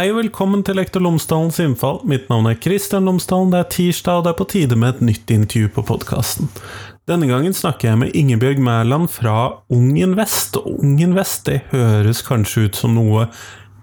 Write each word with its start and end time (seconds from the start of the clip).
Hei 0.00 0.06
og 0.08 0.16
velkommen 0.16 0.62
til 0.64 0.78
Lektor 0.78 1.02
Lomsdalens 1.04 1.58
innfall. 1.60 1.98
Mitt 2.08 2.30
navn 2.30 2.46
er 2.48 2.54
Kristian 2.56 3.04
Lomsdalen. 3.04 3.50
Det 3.52 3.58
er 3.58 3.66
tirsdag, 3.74 4.14
og 4.16 4.22
det 4.24 4.30
er 4.30 4.38
på 4.38 4.46
tide 4.48 4.78
med 4.80 4.94
et 4.94 5.02
nytt 5.04 5.32
intervju 5.34 5.68
på 5.74 5.82
podkasten. 5.90 6.48
Denne 7.04 7.28
gangen 7.28 7.52
snakker 7.52 7.90
jeg 7.90 8.00
med 8.00 8.16
Ingebjørg 8.16 8.62
Mæland 8.64 9.10
fra 9.12 9.34
Ung 9.68 9.98
Invest. 10.00 10.56
Og 10.56 10.80
Ung 10.80 10.94
Invest 11.04 11.50
det 11.50 11.58
høres 11.74 12.24
kanskje 12.24 12.70
ut 12.70 12.80
som 12.80 12.96
noe 12.96 13.26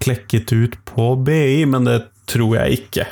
klekket 0.02 0.50
ut 0.58 0.74
på 0.90 1.12
BI, 1.22 1.62
men 1.70 1.86
det 1.86 2.00
tror 2.28 2.54
jeg 2.58 2.80
ikke. 2.80 3.06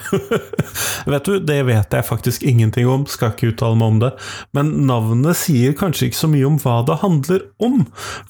vet 1.13 1.29
du, 1.29 1.39
det 1.43 1.59
vet 1.69 1.97
jeg 1.97 2.07
faktisk 2.07 2.45
ingenting 2.47 2.89
om, 2.91 3.07
skal 3.11 3.33
ikke 3.33 3.53
uttale 3.53 3.79
meg 3.81 3.95
om 3.95 4.01
det. 4.05 4.13
Men 4.57 4.73
navnet 4.89 5.39
sier 5.41 5.77
kanskje 5.79 6.11
ikke 6.11 6.21
så 6.21 6.31
mye 6.33 6.49
om 6.49 6.59
hva 6.63 6.77
det 6.89 6.99
handler 7.03 7.47
om. 7.63 7.79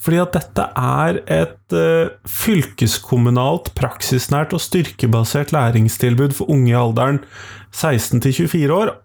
Fordi 0.03 0.23
at 0.23 0.37
dette 0.37 0.69
er 0.81 1.21
et 1.39 1.77
uh, 1.77 2.15
fylkeskommunalt, 2.31 3.73
praksisnært 3.79 4.55
og 4.57 4.62
styrkebasert 4.65 5.55
læringstilbud 5.57 6.37
for 6.39 6.53
unge 6.53 6.73
i 6.73 6.79
alderen 6.79 7.23
16 7.75 8.23
til 8.25 8.41
24 8.47 8.81
år. 8.81 8.97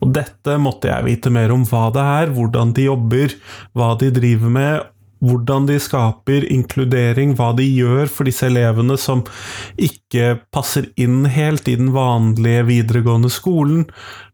Og 0.00 0.14
dette 0.16 0.56
måtte 0.60 0.88
jeg 0.88 1.06
vite 1.06 1.32
mer 1.32 1.52
om 1.52 1.66
hva 1.68 1.88
det 1.92 2.06
er, 2.20 2.32
hvordan 2.36 2.72
de 2.76 2.88
jobber, 2.88 3.36
hva 3.76 3.92
de 4.00 4.08
driver 4.16 4.52
med, 4.52 4.88
hvordan 5.20 5.66
de 5.68 5.76
skaper 5.80 6.46
inkludering, 6.52 7.34
hva 7.36 7.50
de 7.56 7.66
gjør 7.66 8.08
for 8.10 8.28
disse 8.28 8.46
elevene 8.48 8.96
som 9.00 9.22
ikke 9.80 10.38
passer 10.54 10.88
inn 11.00 11.26
helt 11.30 11.68
i 11.68 11.76
den 11.80 11.92
vanlige 11.94 12.64
videregående 12.70 13.30
skolen, 13.32 13.84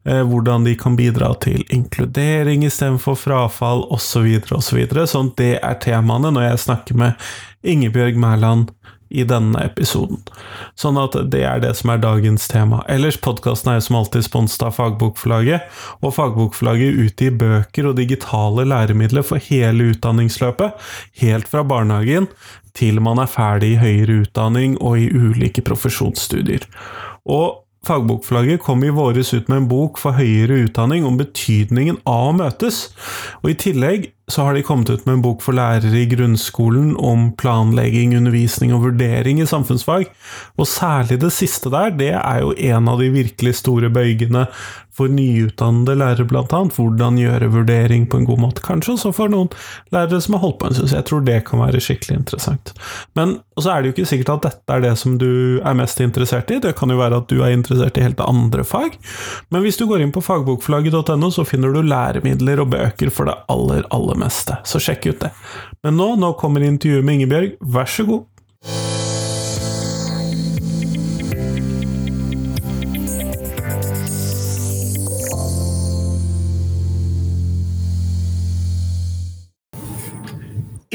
eh, 0.07 0.23
hvordan 0.23 0.67
de 0.67 0.77
kan 0.79 0.97
bidra 0.99 1.33
til 1.43 1.65
inkludering 1.75 2.65
istedenfor 2.67 3.19
frafall, 3.19 3.85
osv., 3.91 4.27
osv. 4.47 4.63
Så 4.67 4.79
videre. 4.79 5.07
sånn 5.11 5.35
det 5.39 5.57
er 5.63 5.79
temaene 5.83 6.33
når 6.35 6.51
jeg 6.51 6.65
snakker 6.67 7.03
med 7.03 7.29
Ingebjørg 7.67 8.19
Mæland 8.23 8.71
i 9.09 9.25
denne 9.29 9.63
episoden. 9.67 10.21
Sånn 10.79 10.99
at 11.01 11.17
det 11.33 11.43
er 11.47 11.63
det 11.63 11.73
som 11.79 11.93
er 11.93 12.03
dagens 12.03 12.49
tema. 12.51 12.83
Ellers, 12.91 13.19
podkasten 13.23 13.73
er 13.73 13.81
jo 13.81 13.87
som 13.89 13.99
alltid 14.01 14.27
sponset 14.27 14.67
av 14.67 14.77
Fagbokforlaget, 14.79 15.67
og 16.03 16.15
Fagbokforlaget 16.17 17.03
utgir 17.07 17.37
bøker 17.39 17.91
og 17.91 17.99
digitale 18.01 18.67
læremidler 18.69 19.27
for 19.27 19.43
hele 19.51 19.93
utdanningsløpet, 19.93 20.89
helt 21.23 21.51
fra 21.51 21.65
barnehagen 21.67 22.31
til 22.77 23.01
man 23.01 23.21
er 23.23 23.31
ferdig 23.31 23.75
i 23.75 23.81
høyere 23.81 24.23
utdanning 24.27 24.77
og 24.85 24.99
i 25.01 25.07
ulike 25.09 25.65
profesjonsstudier. 25.65 26.67
Og 27.25 27.63
Fagbokforlaget 27.87 28.65
kom 28.65 28.83
i 28.83 28.91
våres 28.91 29.31
ut 29.35 29.49
med 29.49 29.61
en 29.61 29.69
bok 29.71 30.01
for 30.03 30.19
høyere 30.19 30.65
utdanning 30.67 31.07
om 31.07 31.19
betydningen 31.21 32.01
av 32.03 32.33
å 32.33 32.37
møtes, 32.41 32.89
og 33.45 33.53
i 33.53 33.59
tillegg 33.63 34.09
så 34.33 34.43
har 34.43 34.55
de 34.55 34.63
kommet 34.67 34.91
ut 34.91 35.05
med 35.07 35.13
en 35.15 35.23
bok 35.23 35.43
for 35.45 35.55
lærere 35.55 36.01
i 36.01 36.09
grunnskolen 36.11 36.97
om 36.99 37.29
planlegging, 37.39 38.17
undervisning 38.19 38.73
og 38.75 38.83
vurdering 38.89 39.39
i 39.39 39.47
samfunnsfag. 39.47 40.09
Og 40.59 40.67
særlig 40.67 41.21
det 41.23 41.31
siste 41.35 41.71
der, 41.71 41.95
det 41.95 42.11
er 42.19 42.41
jo 42.43 42.51
en 42.73 42.91
av 42.91 42.99
de 42.99 43.13
virkelig 43.15 43.55
store 43.61 43.91
bøygene 43.95 44.49
for 44.97 45.13
nyutdannede 45.13 45.97
lærere, 46.01 46.25
blant 46.29 46.55
annet. 46.57 46.77
Hvordan 46.77 47.19
gjøre 47.21 47.51
vurdering 47.53 48.07
på 48.09 48.21
en 48.21 48.29
god 48.29 48.41
måte. 48.41 48.65
Kanskje 48.65 48.95
også 48.95 49.13
for 49.17 49.33
noen 49.33 49.51
lærere 49.95 50.21
som 50.25 50.37
har 50.37 50.45
holdt 50.47 50.59
på 50.63 50.71
en 50.71 50.79
stund. 50.79 50.95
Jeg 50.97 51.09
tror 51.11 51.27
det 51.27 51.39
kan 51.49 51.63
være 51.63 51.83
skikkelig 51.85 52.17
interessant. 52.23 52.73
Men 53.19 53.39
så 53.61 53.73
er 53.73 53.83
det 53.83 53.91
jo 53.91 53.97
ikke 53.97 54.09
sikkert 54.09 54.33
at 54.37 54.47
dette 54.49 54.77
er 54.77 54.85
det 54.87 54.95
som 55.01 55.19
du 55.21 55.61
er 55.61 55.77
mest 55.77 56.01
interessert 56.01 56.51
i. 56.51 56.61
Det 56.65 56.73
kan 56.79 56.93
jo 56.93 56.99
være 57.01 57.21
at 57.21 57.29
du 57.33 57.43
er 57.43 57.53
interessert 57.55 58.01
i 58.01 58.07
helt 58.07 58.23
andre 58.25 58.65
fag. 58.65 58.97
Men 59.53 59.65
hvis 59.65 59.79
du 59.81 59.85
går 59.91 60.05
inn 60.05 60.15
på 60.17 60.25
fagbokforlaget.no, 60.25 61.31
så 61.35 61.45
finner 61.49 61.77
du 61.77 61.83
læremidler 61.85 62.65
og 62.65 62.73
bøker 62.73 63.13
for 63.13 63.29
det 63.29 63.37
aller, 63.53 63.85
aller 63.93 64.16
meste, 64.21 64.59
så 64.65 64.81
sjekk 64.83 65.11
ut 65.11 65.21
det. 65.27 65.33
Men 65.85 65.99
nå, 66.01 66.15
nå 66.21 66.33
kommer 66.41 66.65
intervjuet 66.67 67.05
med 67.07 67.21
Ingebjørg, 67.21 67.55
vær 67.61 67.91
så 67.91 68.07
god. 68.09 68.25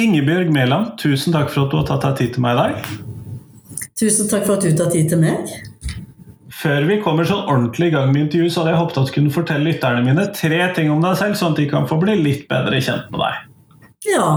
Ingebjørg 0.01 0.49
Mæland, 0.51 0.95
tusen 0.97 1.33
takk 1.35 1.51
for 1.53 1.67
at 1.67 1.71
du 1.71 1.77
har 1.77 1.88
tatt 1.88 2.05
deg 2.07 2.19
tid 2.21 2.35
til 2.35 2.45
meg 2.45 2.55
i 2.55 2.61
dag. 2.61 2.91
Tusen 4.01 4.29
takk 4.31 4.47
for 4.47 4.57
at 4.57 4.63
du 4.65 4.73
tar 4.73 4.89
tid 4.89 5.11
til 5.11 5.19
meg. 5.21 5.51
Før 6.61 6.83
vi 6.85 6.99
kommer 7.01 7.25
sånn 7.25 7.47
ordentlig 7.49 7.89
i 7.89 7.94
gang 7.95 8.11
med 8.13 8.27
intervju, 8.27 8.49
så 8.51 8.61
hadde 8.61 8.75
jeg 8.75 8.81
håpet 8.83 8.99
at 9.01 9.07
du 9.07 9.16
kunne 9.16 9.33
fortelle 9.33 9.66
lytterne 9.66 10.03
mine 10.05 10.27
tre 10.38 10.59
ting 10.75 10.91
om 10.94 11.01
deg 11.01 11.17
selv, 11.17 11.39
sånn 11.39 11.55
at 11.55 11.61
de 11.63 11.69
kan 11.72 11.88
få 11.89 11.97
bli 12.01 12.19
litt 12.19 12.44
bedre 12.51 12.81
kjent 12.85 13.09
med 13.13 13.23
deg. 13.23 13.47
Ja. 14.11 14.27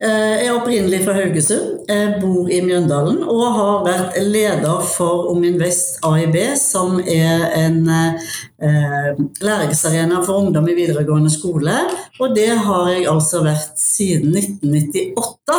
Eh, 0.00 0.34
jeg 0.38 0.46
er 0.46 0.54
opprinnelig 0.54 1.00
fra 1.02 1.12
Haugesund, 1.16 1.80
jeg 1.90 2.20
bor 2.22 2.46
i 2.48 2.60
Mjøndalen 2.62 3.18
og 3.26 3.40
har 3.56 3.80
vært 3.84 4.18
leder 4.30 4.84
for 4.86 5.26
Ominvest 5.32 5.98
Invest 5.98 6.06
AIB, 6.06 6.36
som 6.60 7.00
er 7.02 7.42
en 7.58 7.80
eh, 7.90 9.18
læringsarena 9.42 10.22
for 10.22 10.44
ungdom 10.44 10.70
i 10.70 10.76
videregående 10.78 11.32
skole. 11.34 11.74
Og 12.20 12.36
det 12.36 12.52
har 12.62 12.92
jeg 12.92 13.08
altså 13.10 13.42
vært 13.44 13.74
siden 13.82 14.38
1998, 14.38 15.58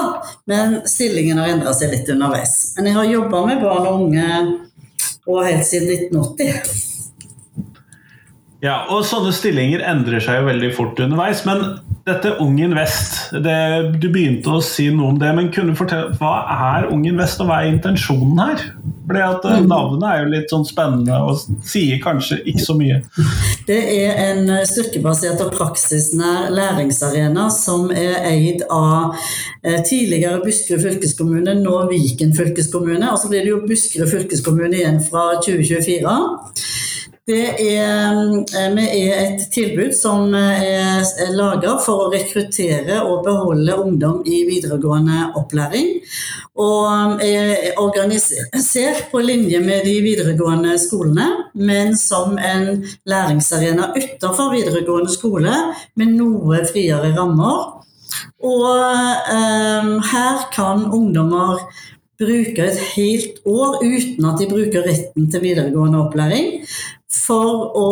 men 0.50 0.80
stillingen 0.90 1.42
har 1.42 1.52
endra 1.52 1.76
seg 1.76 1.94
litt 1.94 2.10
underveis. 2.14 2.56
Men 2.78 2.90
jeg 2.90 2.98
har 3.02 3.14
jobba 3.14 3.46
med 3.52 3.62
barn 3.66 3.92
og 3.92 4.08
unge 4.08 4.42
og 5.30 5.46
helt 5.46 5.68
siden 5.68 5.92
1980. 6.10 6.86
Ja, 8.60 8.82
og 8.92 9.06
sånne 9.08 9.32
stillinger 9.32 9.86
endrer 9.88 10.20
seg 10.24 10.42
jo 10.42 10.50
veldig 10.50 10.74
fort 10.76 11.00
underveis. 11.00 11.46
Men 11.48 11.62
dette 12.08 12.34
Ung 12.44 12.58
Invest, 12.60 13.30
det, 13.46 13.60
du 14.02 14.10
begynte 14.12 14.58
å 14.58 14.64
si 14.64 14.90
noe 14.92 15.14
om 15.14 15.20
det, 15.22 15.30
men 15.38 15.52
kunne 15.56 15.76
du 15.76 15.80
fortelle 15.80 16.12
hva 16.20 16.34
er 16.74 16.90
Ung 16.92 17.06
Invest, 17.08 17.40
og 17.40 17.48
hva 17.48 17.62
er 17.62 17.72
intensjonen 17.72 18.42
her? 18.42 18.66
Fordi 19.10 19.22
at 19.26 19.46
eh. 19.50 19.62
Navnet 19.66 20.06
er 20.06 20.20
jo 20.22 20.32
litt 20.36 20.52
sånn 20.54 20.66
spennende 20.68 21.18
og 21.26 21.40
sier 21.66 21.98
kanskje 22.04 22.38
ikke 22.52 22.66
så 22.66 22.76
mye. 22.78 23.00
Det 23.70 23.80
er 23.96 24.20
en 24.28 24.52
styrkebasert 24.70 25.42
og 25.46 25.54
praksisnær 25.54 26.50
læringsarena 26.54 27.48
som 27.54 27.90
er 27.90 28.20
eid 28.30 28.64
av 28.70 29.16
eh, 29.64 29.82
tidligere 29.86 30.44
Buskerud 30.46 30.86
fylkeskommune, 30.86 31.58
nå 31.64 31.82
Viken 31.90 32.36
fylkeskommune. 32.38 33.10
Og 33.10 33.18
så 33.22 33.32
blir 33.32 33.46
det 33.46 33.54
jo 33.54 33.64
Buskerud 33.66 34.10
fylkeskommune 34.14 34.78
igjen 34.78 35.02
fra 35.06 35.32
2024. 35.42 36.16
Det 37.30 37.46
er, 37.62 38.22
eh, 38.58 38.72
vi 38.78 38.86
er 39.10 39.20
et 39.24 39.44
tilbud 39.54 39.94
som 39.94 40.34
er 40.34 41.06
laga 41.34 41.76
for 41.82 42.06
å 42.06 42.12
rekruttere 42.14 43.02
og 43.04 43.26
beholde 43.26 43.78
ungdom 43.78 44.22
i 44.26 44.44
videregående 44.50 45.32
opplæring. 45.38 46.00
Og 46.60 47.22
er 47.24 47.78
organisert 47.80 49.06
på 49.12 49.22
linje 49.24 49.62
med 49.64 49.86
de 49.88 49.96
videregående 50.04 50.76
skolene, 50.82 51.28
men 51.56 51.96
som 51.98 52.36
en 52.36 52.84
læringsarena 53.08 53.94
utenfor 53.96 54.52
videregående 54.52 55.14
skole 55.14 55.54
med 55.96 56.18
noe 56.18 56.60
friere 56.68 57.14
rammer. 57.16 57.80
Og 58.44 58.68
eh, 59.32 59.90
her 60.12 60.44
kan 60.52 60.84
ungdommer 60.92 61.64
bruke 62.20 62.66
et 62.66 62.80
helt 62.98 63.40
år 63.48 63.80
uten 63.80 64.28
at 64.28 64.40
de 64.42 64.48
bruker 64.52 64.84
retten 64.84 65.30
til 65.32 65.44
videregående 65.44 66.02
opplæring 66.04 66.58
for 67.10 67.78
å 67.80 67.90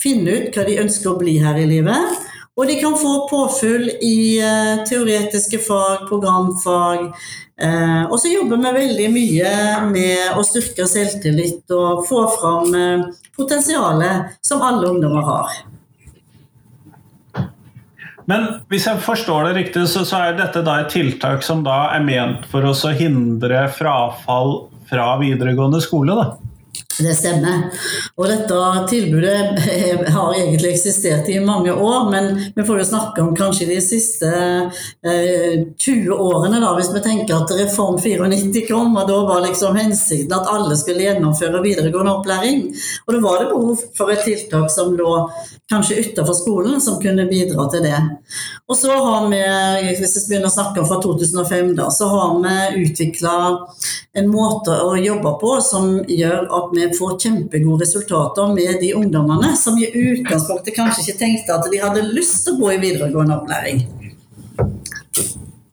finne 0.00 0.34
ut 0.36 0.56
hva 0.56 0.66
de 0.66 0.80
ønsker 0.82 1.12
å 1.12 1.20
bli 1.20 1.38
her 1.40 1.56
i 1.60 1.68
livet. 1.70 2.26
Og 2.56 2.64
de 2.70 2.78
kan 2.80 2.94
få 2.96 3.26
påfyll 3.28 3.90
i 4.00 4.40
uh, 4.40 4.84
teoretiske 4.88 5.60
fag, 5.60 6.06
programfag. 6.08 7.10
Uh, 7.60 8.04
og 8.08 8.16
så 8.20 8.32
jobber 8.32 8.62
vi 8.62 8.72
veldig 8.78 9.08
mye 9.12 9.52
med 9.90 10.36
å 10.36 10.44
styrke 10.44 10.88
selvtillit 10.88 11.72
og 11.76 12.06
få 12.08 12.24
fram 12.38 12.72
uh, 12.72 13.06
potensialet 13.36 14.38
som 14.44 14.64
alle 14.64 14.88
ungdommer 14.88 15.28
har. 15.28 15.58
Men 18.26 18.48
hvis 18.72 18.88
jeg 18.88 19.04
forstår 19.04 19.50
det 19.50 19.58
riktig, 19.60 19.84
så, 19.92 20.02
så 20.08 20.24
er 20.24 20.40
dette 20.40 20.64
et 20.64 20.90
tiltak 20.90 21.44
som 21.46 21.60
er 21.70 22.02
ment 22.02 22.48
for 22.50 22.64
å 22.66 22.74
hindre 22.96 23.68
frafall 23.76 24.56
fra 24.88 25.12
videregående 25.20 25.78
skole? 25.84 26.16
da? 26.16 26.55
Det 26.98 27.12
stemmer. 27.12 27.66
Og 28.16 28.28
dette 28.30 28.58
tilbudet 28.88 29.58
har 30.16 30.34
egentlig 30.34 30.70
eksistert 30.72 31.28
i 31.28 31.40
mange 31.44 31.72
år, 31.72 32.06
men 32.10 32.30
vi 32.56 32.64
får 32.64 32.80
jo 32.80 32.86
snakke 32.88 33.24
om 33.24 33.34
kanskje 33.36 33.68
de 33.68 33.76
siste 33.84 34.30
eh, 34.30 35.66
20 35.76 36.14
årene, 36.14 36.60
da, 36.62 36.72
hvis 36.78 36.92
vi 36.94 37.02
tenker 37.04 37.36
at 37.36 37.52
Reform 37.58 37.98
94 38.00 38.64
kom, 38.70 38.96
og 38.96 39.10
da 39.10 39.18
var 39.28 39.44
liksom 39.44 39.76
hensikten 39.76 40.32
at 40.38 40.48
alle 40.52 40.78
skulle 40.80 41.04
gjennomføre 41.04 41.62
videregående 41.64 42.16
opplæring. 42.16 42.64
Og 43.04 43.12
da 43.12 43.22
var 43.24 43.42
det 43.42 43.50
behov 43.52 43.84
for 43.98 44.14
et 44.14 44.24
tiltak 44.24 44.72
som 44.72 44.96
lå 44.96 45.12
kanskje 45.68 46.00
utenfor 46.00 46.38
skolen, 46.38 46.80
som 46.80 47.00
kunne 47.02 47.28
bidra 47.28 47.68
til 47.72 47.84
det. 47.84 48.00
Og 48.66 48.76
så 48.76 48.90
har 48.90 49.28
vi, 49.30 49.38
hvis 49.94 50.16
vi 50.16 50.22
begynner 50.26 50.50
å 50.50 50.54
snakke 50.56 50.82
om 50.82 50.86
fra 50.90 50.96
2005, 51.02 51.68
da, 51.78 51.84
så 51.94 52.08
har 52.10 52.32
vi 52.42 52.82
utvikla 52.82 53.34
en 54.18 54.30
måte 54.32 54.74
å 54.82 54.96
jobbe 54.98 55.36
på 55.38 55.52
som 55.62 56.00
gjør 56.10 56.48
at 56.58 56.72
vi 56.74 56.88
får 56.98 57.14
kjempegode 57.22 57.84
resultater 57.84 58.50
med 58.56 58.80
de 58.82 58.90
ungdommene 58.98 59.52
som 59.60 59.78
i 59.78 59.86
utgangspunktet 59.86 60.74
kanskje 60.74 61.04
ikke 61.04 61.20
tenkte 61.20 61.54
at 61.54 61.70
de 61.70 61.82
hadde 61.84 62.08
lyst 62.10 62.42
til 62.42 62.56
å 62.56 62.64
gå 62.64 62.74
i 62.74 62.82
videregående 62.88 63.38
opplæring. 63.38 63.86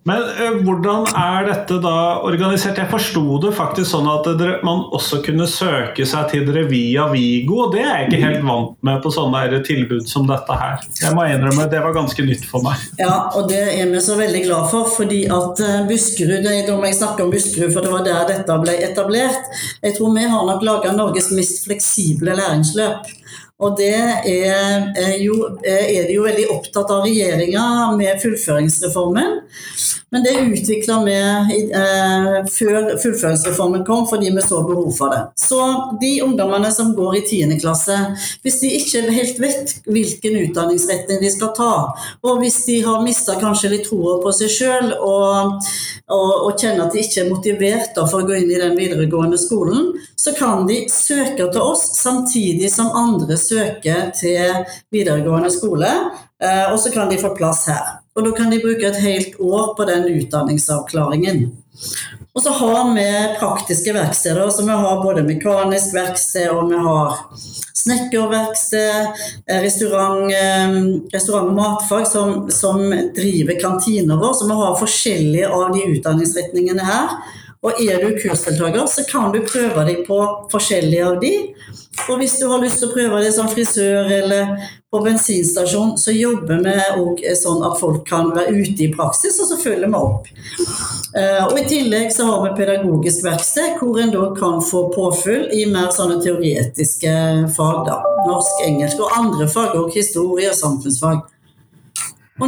Men 0.08 0.24
uh, 0.24 0.58
hvordan 0.66 1.06
er 1.16 1.48
dette 1.48 1.78
da 1.84 1.96
organisert? 2.28 2.80
Jeg 2.82 2.92
forsto 2.92 3.38
det 3.44 3.54
faktisk 3.56 3.88
sånn 3.94 4.10
at 4.12 4.28
dere, 4.40 4.58
man 4.68 4.84
også 4.96 5.22
kunne 5.24 5.48
søke 5.50 6.06
seg 6.08 6.28
til 6.32 6.44
dere 6.50 6.66
via 6.68 7.08
Vigo, 7.12 7.62
og 7.66 7.76
det 7.76 7.86
er 7.86 7.94
jeg 8.02 8.10
ikke 8.10 8.22
helt 8.26 8.44
vant 8.50 8.76
med 8.84 9.00
på 9.04 9.14
sånne 9.16 9.62
tilbud 9.64 10.10
som 10.12 10.28
dette 10.28 10.58
her. 10.60 10.84
Jeg 11.00 11.16
må 11.16 11.28
innrømme, 11.30 11.70
Det 11.72 11.80
var 11.84 11.96
ganske 11.96 12.26
nytt 12.28 12.44
for 12.50 12.66
meg. 12.66 12.84
Ja, 13.00 13.30
og 13.38 13.48
det 13.52 13.62
er 13.78 13.88
vi 13.92 14.04
så 14.04 14.18
veldig 14.20 14.44
glad 14.46 14.70
for, 14.72 14.92
fordi 14.92 15.24
at 15.32 15.64
eh, 15.64 15.82
Buskerud 15.88 16.44
Da 16.44 16.76
må 16.76 16.88
jeg 16.90 17.00
snakke 17.00 17.24
om 17.24 17.32
Buskerud, 17.32 17.72
for 17.74 17.86
det 17.86 17.94
var 17.94 18.04
der 18.06 18.28
dette 18.30 18.60
ble 18.60 18.76
etablert. 18.84 19.52
Jeg 19.84 19.96
tror 19.98 20.14
vi 20.18 20.28
har 20.28 20.48
nok 20.48 20.64
laga 20.66 20.94
Norges 20.96 21.32
mest 21.36 21.64
fleksible 21.68 22.36
læringsløp. 22.38 23.12
Og 23.64 23.78
det 23.80 23.94
er, 23.96 24.88
er, 24.98 25.18
jo, 25.24 25.38
er 25.64 26.08
de 26.08 26.16
jo 26.18 26.26
veldig 26.26 26.48
opptatt 26.52 26.90
av 26.92 27.06
regjeringa 27.06 27.66
med 27.96 28.20
fullføringsreformen. 28.24 29.38
Men 30.14 30.24
det 30.24 30.34
utvikla 30.40 31.00
vi 31.04 31.14
eh, 31.18 32.36
før 32.46 32.92
fullføringsreformen 33.02 33.82
kom, 33.88 34.04
fordi 34.06 34.30
vi 34.30 34.42
så 34.46 34.60
behov 34.62 34.92
for 34.94 35.10
det. 35.10 35.22
Så 35.42 35.58
de 36.02 36.12
ungdommene 36.22 36.70
som 36.72 36.92
går 36.94 37.16
i 37.18 37.22
10. 37.22 37.56
klasse, 37.64 37.98
hvis 38.46 38.60
de 38.62 38.70
ikke 38.78 39.02
helt 39.10 39.42
vet 39.42 39.74
hvilken 39.90 40.38
utdanningsretning 40.44 41.18
de 41.24 41.32
skal 41.34 41.50
ta, 41.58 41.72
og 42.22 42.44
hvis 42.44 42.60
de 42.68 42.78
har 42.86 43.02
mista 43.02 43.40
kanskje 43.42 43.72
litt 43.74 43.88
troa 43.90 44.20
på 44.22 44.36
seg 44.38 44.54
sjøl 44.54 44.94
og, 45.00 45.58
og, 46.06 46.30
og, 46.30 46.52
kjenner 46.62 46.86
at 46.86 46.94
de 46.94 47.02
ikke 47.02 47.24
er 47.24 47.34
motivert 47.34 47.98
for 48.04 48.22
å 48.22 48.30
gå 48.30 48.38
inn 48.38 48.54
i 48.54 48.62
den 48.62 48.78
videregående 48.78 49.42
skolen, 49.42 49.96
så 50.14 50.36
kan 50.38 50.70
de 50.70 50.84
søke 50.94 51.50
til 51.50 51.62
oss 51.64 51.90
samtidig 51.98 52.70
som 52.70 52.94
andre 52.94 53.42
søker 53.42 54.14
til 54.14 54.62
videregående 54.94 55.50
skole, 55.58 55.90
eh, 56.38 56.66
og 56.70 56.78
så 56.78 56.94
kan 56.94 57.10
de 57.10 57.18
få 57.18 57.34
plass 57.34 57.66
her. 57.74 58.03
Og 58.14 58.26
da 58.28 58.32
kan 58.38 58.52
de 58.54 58.62
bruke 58.62 58.86
et 58.88 59.02
helt 59.02 59.40
år 59.42 59.74
på 59.78 59.86
den 59.90 60.08
utdanningsavklaringen. 60.14 61.46
Og 62.34 62.42
så 62.42 62.50
har 62.50 62.94
vi 62.96 63.06
praktiske 63.40 63.94
verksteder, 63.94 64.50
så 64.50 64.66
vi 64.66 64.78
har 64.84 65.04
både 65.04 65.26
mekanisk 65.26 65.94
verksted 65.94 66.50
og 66.50 66.72
vi 66.72 66.80
har 66.82 67.20
snekkerverksted, 67.84 69.08
eh, 69.50 69.62
restaurant, 69.62 70.32
eh, 70.34 70.76
restaurant 71.14 71.52
og 71.52 71.58
matfag 71.58 72.08
som, 72.08 72.52
som 72.52 72.80
driver 73.16 73.60
kantina 73.62 74.18
vår. 74.18 74.34
Så 74.34 74.48
vi 74.50 74.60
har 74.62 74.80
forskjellige 74.82 75.50
av 75.50 75.74
de 75.76 75.86
utdanningsretningene 75.94 76.86
her. 76.88 77.18
Og 77.64 77.80
er 77.80 78.02
du 78.02 78.18
kursdeltaker, 78.20 78.88
så 78.88 79.06
kan 79.08 79.32
du 79.32 79.40
prøve 79.48 79.86
deg 79.88 80.02
på 80.08 80.20
forskjellige 80.52 81.06
av 81.08 81.20
de. 81.22 81.34
Og 82.10 82.20
hvis 82.20 82.36
du 82.40 82.48
har 82.50 82.62
lyst 82.62 82.82
til 82.82 82.90
å 82.90 82.94
prøve 82.94 83.20
det 83.24 83.32
som 83.36 83.50
frisør 83.52 84.10
eller 84.12 84.56
på 84.94 85.00
bensinstasjon, 85.06 85.96
så 85.98 86.14
jobber 86.14 86.60
vi 86.66 86.74
òg 87.00 87.22
sånn 87.40 87.64
at 87.66 87.80
folk 87.80 88.04
kan 88.10 88.32
være 88.36 88.54
ute 88.54 88.86
i 88.86 88.92
praksis, 88.94 89.40
og 89.42 89.50
så 89.50 89.58
følger 89.62 89.90
vi 89.90 90.00
opp. 90.00 90.28
Eh, 91.18 91.42
og 91.46 91.58
I 91.58 91.66
tillegg 91.70 92.12
så 92.14 92.28
har 92.30 92.44
vi 92.44 92.56
pedagogisk 92.60 93.26
verksted, 93.26 93.78
hvor 93.80 94.02
en 94.02 94.14
da 94.14 94.30
kan 94.38 94.62
få 94.66 94.88
påfyll 94.94 95.48
i 95.54 95.68
mer 95.72 95.94
sånne 95.96 96.20
teoretiske 96.24 97.14
fag. 97.56 97.86
da, 97.90 98.00
Norsk, 98.28 98.66
engelsk 98.68 99.02
og 99.02 99.16
andre 99.18 99.48
fag, 99.50 99.78
og 99.80 99.94
historie 99.96 100.52
og 100.52 100.60
samfunnsfag. 100.60 101.24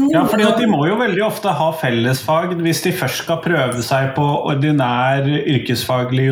Ja, 0.10 0.24
fordi 0.26 0.46
De 0.58 0.68
må 0.68 0.88
jo 0.90 0.96
veldig 0.98 1.22
ofte 1.28 1.52
ha 1.54 1.68
fellesfag 1.78 2.56
hvis 2.66 2.82
de 2.82 2.94
først 2.98 3.22
skal 3.22 3.38
prøve 3.44 3.84
seg 3.86 4.16
på 4.18 4.24
ordinær 4.50 5.28
yrkesfaglig 5.30 6.32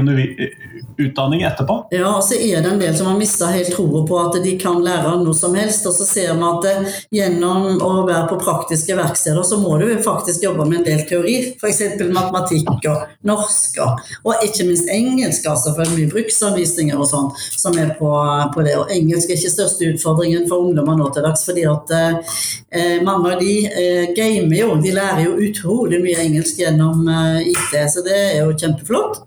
utdanning 0.97 1.43
etterpå? 1.47 1.77
Ja, 1.93 2.09
og 2.17 2.23
så 2.25 2.37
er 2.37 2.63
det 2.63 2.71
en 2.71 2.81
del 2.81 2.95
som 2.97 3.09
har 3.09 3.17
mista 3.19 3.49
helt 3.53 3.73
troa 3.73 4.03
på 4.07 4.19
at 4.19 4.37
de 4.43 4.55
kan 4.61 4.81
lære 4.83 5.15
noe 5.21 5.35
som 5.37 5.55
helst. 5.57 5.85
Og 5.89 5.95
så 5.97 6.07
ser 6.07 6.33
vi 6.33 6.47
at 6.49 6.65
det, 6.65 6.75
gjennom 7.17 7.81
å 7.83 7.91
være 8.07 8.27
på 8.31 8.39
praktiske 8.41 8.97
verksteder, 8.97 9.43
så 9.47 9.59
må 9.61 9.75
du 9.81 9.87
faktisk 10.03 10.45
jobbe 10.45 10.67
med 10.69 10.81
en 10.81 10.87
del 10.87 11.03
teori. 11.09 11.35
F.eks. 11.57 11.81
matematikk 12.13 12.87
og 12.91 13.07
norsk, 13.27 13.79
og 14.23 14.45
ikke 14.45 14.67
minst 14.67 14.89
engelsk, 14.91 15.47
altså 15.49 15.73
for 15.77 15.95
mye 15.95 16.11
bruksanvisninger 16.11 16.99
og 16.99 17.09
sånn 17.09 17.29
som 17.35 17.77
er 17.79 17.93
på, 17.99 18.11
på, 18.53 18.65
det. 18.65 18.77
Og 18.79 18.93
engelsk 18.93 19.31
er 19.31 19.39
ikke 19.39 19.53
største 19.53 19.91
utfordringen 19.93 20.47
for 20.49 20.67
ungdommer 20.67 20.97
nå 20.99 21.09
til 21.13 21.25
dags, 21.25 21.45
fordi 21.47 21.67
at 21.69 21.93
eh, 21.97 22.97
mange 23.05 23.33
av 23.33 23.43
de 23.43 23.57
eh, 23.67 24.13
gamer 24.15 24.57
jo, 24.59 24.71
de 24.83 24.95
lærer 24.95 25.25
jo 25.27 25.37
utrolig 25.49 26.01
mye 26.03 26.25
engelsk 26.27 26.63
gjennom 26.63 27.07
eh, 27.09 27.53
IT, 27.53 27.77
så 27.93 28.05
det 28.05 28.17
er 28.17 28.41
jo 28.43 28.57
kjempeflott. 28.57 29.23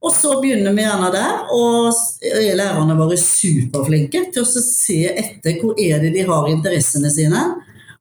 Og 0.00 0.14
så 0.16 0.36
begynner 0.40 0.72
vi 0.72 0.84
gjerne 0.84 1.10
der, 1.12 1.40
og 1.52 1.90
er 2.24 2.54
lærerne 2.56 2.96
våre 2.96 3.18
superflinke 3.20 4.30
til 4.32 4.46
å 4.46 4.62
se 4.64 5.02
etter 5.10 5.58
hvor 5.60 5.76
er 5.76 6.00
det 6.00 6.14
de 6.14 6.24
har 6.28 6.48
interessene 6.48 7.12
sine. 7.12 7.42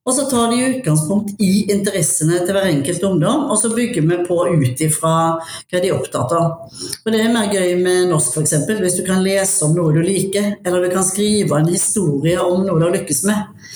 Og 0.08 0.16
så 0.16 0.24
tar 0.32 0.48
de 0.50 0.64
utgangspunkt 0.64 1.42
i 1.44 1.68
interessene 1.70 2.40
til 2.42 2.56
hver 2.56 2.70
enkelt 2.72 3.04
ungdom, 3.04 3.44
og 3.52 3.60
så 3.62 3.70
bygger 3.76 4.08
vi 4.08 4.18
på 4.26 4.38
ut 4.48 4.82
ifra 4.82 5.12
hva 5.38 5.82
de 5.84 5.92
er 5.92 5.98
opptatt 5.98 6.32
av. 6.34 6.72
For 7.04 7.14
Det 7.14 7.20
er 7.22 7.34
mer 7.36 7.52
gøy 7.52 7.76
med 7.84 8.08
norsk 8.14 8.40
f.eks. 8.40 8.56
hvis 8.80 8.98
du 8.98 9.04
kan 9.06 9.22
lese 9.26 9.68
om 9.68 9.76
noe 9.76 9.94
du 9.94 10.00
liker, 10.02 10.56
eller 10.64 10.88
du 10.88 10.94
kan 10.96 11.06
skrive 11.06 11.60
en 11.60 11.70
historie 11.70 12.40
om 12.40 12.64
noe 12.64 12.80
du 12.80 12.88
har 12.88 12.96
lykkes 12.96 13.22
med. 13.28 13.68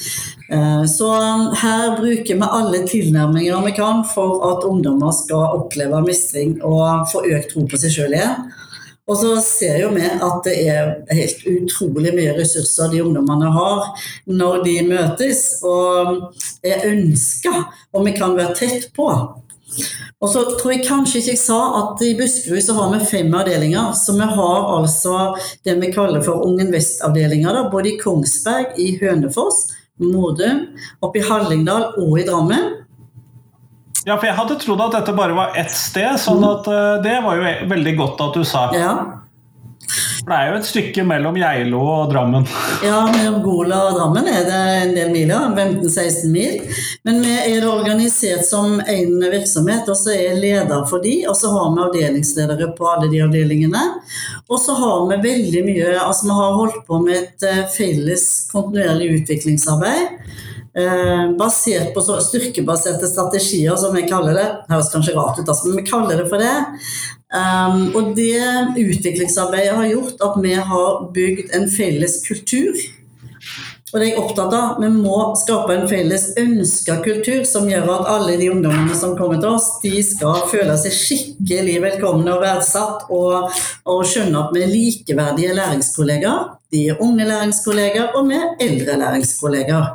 Eh, 0.53 0.85
så 0.85 1.13
her 1.61 1.95
bruker 1.97 2.35
vi 2.35 2.49
alle 2.57 2.83
tilnærminger 2.87 3.65
vi 3.65 3.71
kan 3.71 4.03
for 4.05 4.43
at 4.51 4.65
ungdommer 4.67 5.11
skal 5.11 5.57
oppleve 5.57 6.01
mestring 6.05 6.59
og 6.61 7.07
få 7.11 7.23
økt 7.25 7.53
tro 7.53 7.65
på 7.69 7.79
seg 7.81 7.95
sjøl 7.95 8.13
igjen. 8.13 8.51
Og 9.09 9.17
så 9.19 9.33
ser 9.43 9.81
jo 9.81 9.89
vi 9.91 10.03
at 10.05 10.45
det 10.45 10.53
er 10.71 10.91
helt 11.11 11.41
utrolig 11.49 12.13
mye 12.15 12.35
ressurser 12.37 12.91
de 12.93 13.01
ungdommene 13.03 13.49
har 13.51 13.89
når 14.29 14.61
de 14.63 14.75
møtes 14.87 15.41
og 15.67 16.29
er 16.63 16.85
ønska, 16.87 17.65
og 17.91 18.05
vi 18.07 18.13
kan 18.15 18.37
være 18.37 18.55
tett 18.61 18.87
på. 18.95 19.09
Og 20.23 20.29
så 20.29 20.45
tror 20.55 20.71
jeg 20.71 20.85
kanskje 20.85 21.19
ikke 21.19 21.33
jeg 21.33 21.41
sa 21.41 21.59
at 21.81 22.03
i 22.05 22.13
Buskerud 22.15 22.63
så 22.63 22.77
har 22.77 22.93
vi 22.93 23.05
fem 23.09 23.33
avdelinger. 23.35 23.91
Så 23.97 24.15
vi 24.15 24.27
har 24.37 24.67
altså 24.77 25.33
det 25.65 25.75
vi 25.81 25.91
kaller 25.91 26.23
for 26.23 26.45
Ungen 26.45 26.71
Vest-avdelinger, 26.71 27.65
både 27.73 27.91
i 27.91 27.97
Kongsberg, 27.99 28.77
i 28.79 28.93
Hønefoss, 29.01 29.65
Modum, 30.01 30.63
oppe 31.05 31.21
i 31.21 31.25
Hallingdal 31.25 31.91
og 32.01 32.15
i 32.17 32.25
Drammen. 32.25 32.71
Ja, 34.03 34.17
for 34.17 34.27
jeg 34.27 34.35
hadde 34.35 34.57
trodd 34.59 34.81
at 34.83 34.95
dette 34.97 35.13
bare 35.15 35.35
var 35.37 35.53
ett 35.59 35.71
sted, 35.71 36.17
sånn 36.19 36.41
mm. 36.41 36.47
at 36.49 36.69
uh, 36.71 36.95
det 37.05 37.19
var 37.23 37.39
jo 37.39 37.51
veldig 37.71 37.93
godt 37.99 38.23
at 38.25 38.39
du 38.39 38.47
sa. 38.47 38.65
Ja. 38.75 38.95
Det 40.23 40.31
er 40.31 40.49
jo 40.53 40.55
et 40.55 40.67
stykke 40.67 41.03
mellom 41.03 41.35
Geilo 41.35 41.81
og 41.83 42.11
Drammen. 42.13 42.45
Ja, 42.85 43.01
mellom 43.11 43.41
Gola 43.43 43.81
og 43.89 43.97
Drammen 43.97 44.29
er 44.31 44.45
det 44.47 44.59
en 44.77 44.93
del 44.95 45.09
miler. 45.11 45.49
15-16 45.51 46.29
mil. 46.31 46.61
Men 47.03 47.19
vi 47.25 47.33
er 47.35 47.67
organisert 47.67 48.45
som 48.47 48.77
én 48.79 49.17
virksomhet, 49.19 49.89
og 49.91 49.99
så 49.99 50.13
er 50.13 50.21
jeg 50.29 50.39
leder 50.39 50.85
for 50.87 51.03
de, 51.03 51.17
og 51.27 51.35
så 51.35 51.51
har 51.51 51.73
vi 51.73 51.83
avdelingsledere 51.87 52.69
på 52.77 52.87
alle 52.93 53.09
de 53.11 53.19
avdelingene. 53.25 53.83
Og 54.47 54.63
så 54.63 54.77
har 54.79 55.03
vi 55.11 55.19
veldig 55.27 55.65
mye 55.67 55.91
Altså, 56.03 56.29
vi 56.29 56.39
har 56.39 56.57
holdt 56.61 56.79
på 56.87 57.01
med 57.03 57.19
et 57.19 57.45
eh, 57.49 57.61
felles 57.75 58.25
kontinuerlig 58.51 59.11
utviklingsarbeid. 59.19 60.23
Eh, 60.73 61.25
basert 61.37 61.91
på 61.93 62.01
styrkebaserte 62.01 63.11
strategier, 63.11 63.75
som 63.75 63.91
vi 63.95 64.07
kaller 64.07 64.39
det. 64.39 64.47
Det 64.63 64.73
høres 64.77 64.93
kanskje 64.95 65.17
rart 65.19 65.37
ut, 65.41 65.47
altså, 65.47 65.67
men 65.67 65.83
vi 65.83 65.89
kaller 65.91 66.23
det 66.23 66.29
for 66.31 66.41
det. 66.41 66.55
Um, 67.33 67.87
og 67.97 68.11
det 68.17 68.37
utviklingsarbeidet 68.77 69.73
har 69.73 69.87
gjort 69.89 70.19
at 70.21 70.35
vi 70.43 70.53
har 70.53 71.05
bygd 71.15 71.55
en 71.57 71.65
felles 71.71 72.19
kultur. 72.27 72.77
Og 73.93 73.99
det 73.99 74.07
er 74.07 74.11
jeg 74.11 74.21
opptatt 74.23 74.53
av. 74.57 74.79
Vi 74.81 74.89
må 74.89 75.17
skape 75.37 75.73
en 75.75 75.87
felles 75.89 76.31
ønska 76.41 76.95
kultur 77.05 77.43
som 77.45 77.67
gjør 77.69 77.91
at 77.93 78.07
alle 78.15 78.39
de 78.41 78.49
ungdommene 78.49 78.95
som 78.97 79.13
kommer 79.17 79.41
til 79.41 79.51
oss, 79.51 79.67
de 79.83 79.99
skal 80.05 80.47
føle 80.49 80.77
seg 80.81 80.95
skikkelig 80.97 81.75
velkomne 81.83 82.33
og 82.33 82.41
verdsatt, 82.41 83.05
og, 83.13 83.53
og 83.85 84.01
skjønne 84.09 84.45
at 84.45 84.53
vi 84.55 84.65
er 84.65 84.73
likeverdige 84.73 85.57
læringskollegaer. 85.57 86.55
De 86.73 86.87
er 86.89 87.05
unge 87.05 87.29
læringskollegaer, 87.29 88.17
og 88.17 88.29
vi 88.31 88.39
er 88.41 88.65
eldre 88.65 88.97
læringskollegaer. 89.03 89.91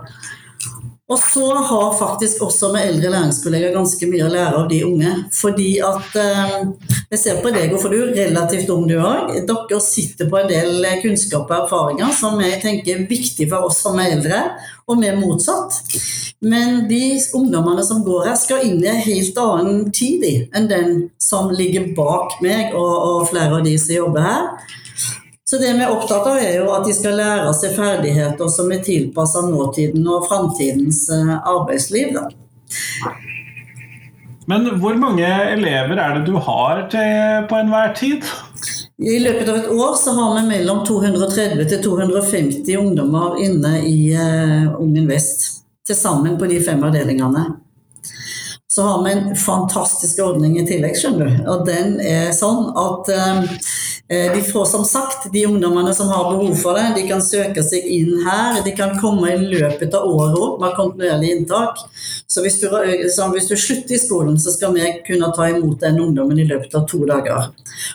Og 1.08 1.16
så 1.18 1.54
har 1.54 1.94
faktisk 1.96 2.42
også 2.44 2.68
med 2.74 2.84
eldre 2.84 3.08
læringskollegaer 3.14 3.72
ganske 3.72 4.08
mye 4.10 4.26
å 4.26 4.32
lære 4.32 4.58
av 4.58 4.66
de 4.68 4.82
unge. 4.84 5.12
Fordi 5.32 5.68
at 5.80 6.16
eh, 6.20 6.56
Jeg 7.08 7.20
ser 7.22 7.38
på 7.40 7.52
deg, 7.54 7.72
for 7.80 7.88
du 7.88 8.10
relativt 8.12 8.68
ung 8.74 8.84
du 8.88 8.98
òg. 9.00 9.32
Dere 9.48 9.78
sitter 9.80 10.28
på 10.28 10.36
en 10.36 10.50
del 10.50 10.84
kunnskap 11.00 11.48
og 11.48 11.62
erfaringer 11.62 12.12
som 12.12 12.36
jeg 12.44 12.60
tenker 12.60 12.98
er 12.98 13.06
viktig 13.08 13.48
for 13.48 13.70
oss 13.70 13.80
som 13.86 13.96
er 14.02 14.18
eldre, 14.18 14.42
og 14.84 15.00
vi 15.00 15.08
er 15.08 15.16
motsatt. 15.16 15.78
Men 16.44 16.84
de 16.90 17.16
ungdommene 17.34 17.86
som 17.88 18.04
går 18.04 18.28
her, 18.28 18.36
skal 18.36 18.66
inn 18.68 18.84
i 18.84 18.90
en 18.92 19.00
helt 19.06 19.40
annen 19.40 19.88
tid 19.96 20.26
enn 20.28 20.68
den 20.68 20.92
som 21.22 21.48
ligger 21.48 21.88
bak 21.96 22.36
meg 22.44 22.76
og, 22.76 22.92
og 23.08 23.30
flere 23.32 23.62
av 23.62 23.64
de 23.64 23.78
som 23.80 23.96
jobber 23.96 24.28
her. 24.28 24.76
Så 25.48 25.56
det 25.56 25.70
vi 25.78 25.84
er 25.84 25.92
opptatt 25.94 26.26
av, 26.28 26.36
er 26.36 26.58
jo 26.58 26.68
at 26.76 26.84
de 26.84 26.92
skal 26.92 27.16
lære 27.16 27.52
seg 27.56 27.72
ferdigheter 27.78 28.50
som 28.52 28.68
er 28.74 28.82
tilpassa 28.84 29.46
nåtiden 29.46 30.04
og 30.04 30.26
framtidens 30.28 31.06
eh, 31.14 31.30
arbeidsliv. 31.38 32.12
Da. 32.18 33.14
Men 34.48 34.68
hvor 34.80 34.98
mange 35.00 35.28
elever 35.54 36.00
er 36.00 36.18
det 36.18 36.26
du 36.28 36.36
har 36.36 36.82
til, 36.92 37.48
på 37.48 37.62
enhver 37.62 37.94
tid? 37.96 38.28
I 38.98 39.18
løpet 39.22 39.48
av 39.48 39.56
et 39.60 39.72
år 39.72 39.96
så 39.96 40.12
har 40.16 40.36
vi 40.36 40.44
mellom 40.50 40.82
230 40.84 41.64
til 41.70 41.82
250 41.84 42.76
ungdommer 42.80 43.36
inne 43.44 43.76
i 43.86 43.98
uh, 44.16 44.74
Ungen 44.82 45.08
Vest. 45.08 45.46
Til 45.86 45.96
sammen 45.96 46.36
på 46.36 46.48
de 46.50 46.58
fem 46.60 46.82
avdelingene. 46.84 47.44
så 48.68 48.82
har 48.84 49.04
vi 49.04 49.12
en 49.12 49.36
fantastisk 49.36 50.18
ordning 50.22 50.58
i 50.60 50.66
tillegg, 50.68 50.96
skjønner 50.98 51.30
du. 51.30 51.38
Og 51.50 51.62
den 51.66 51.96
er 52.04 52.28
sånn 52.36 52.68
at 52.78 53.08
eh, 53.10 53.38
de 54.08 54.40
får 54.40 54.64
som 54.64 54.84
sagt, 54.88 55.26
de 55.32 55.46
ungdommene 55.46 55.94
som 55.94 56.08
har 56.08 56.30
behov 56.30 56.54
for 56.56 56.78
det, 56.78 56.94
de 56.96 57.02
kan 57.08 57.20
søke 57.20 57.60
seg 57.64 57.84
inn 57.84 58.22
her. 58.24 58.62
De 58.64 58.72
kan 58.76 58.94
komme 59.00 59.34
i 59.34 59.50
løpet 59.50 59.92
av 59.94 60.08
året 60.08 60.38
òg 60.38 60.62
med 60.62 60.76
kontinuerlig 60.78 61.34
inntak. 61.34 61.82
Så 62.26 62.40
hvis, 62.44 62.56
du, 62.60 62.72
så 63.12 63.28
hvis 63.34 63.50
du 63.50 63.56
slutter 63.56 63.98
i 63.98 64.00
skolen, 64.00 64.38
så 64.40 64.54
skal 64.54 64.72
vi 64.76 64.88
kunne 65.04 65.28
ta 65.36 65.50
imot 65.52 65.84
den 65.84 66.00
ungdommen 66.00 66.40
i 66.40 66.48
løpet 66.48 66.74
av 66.78 66.88
to 66.88 67.02
dager. 67.08 67.50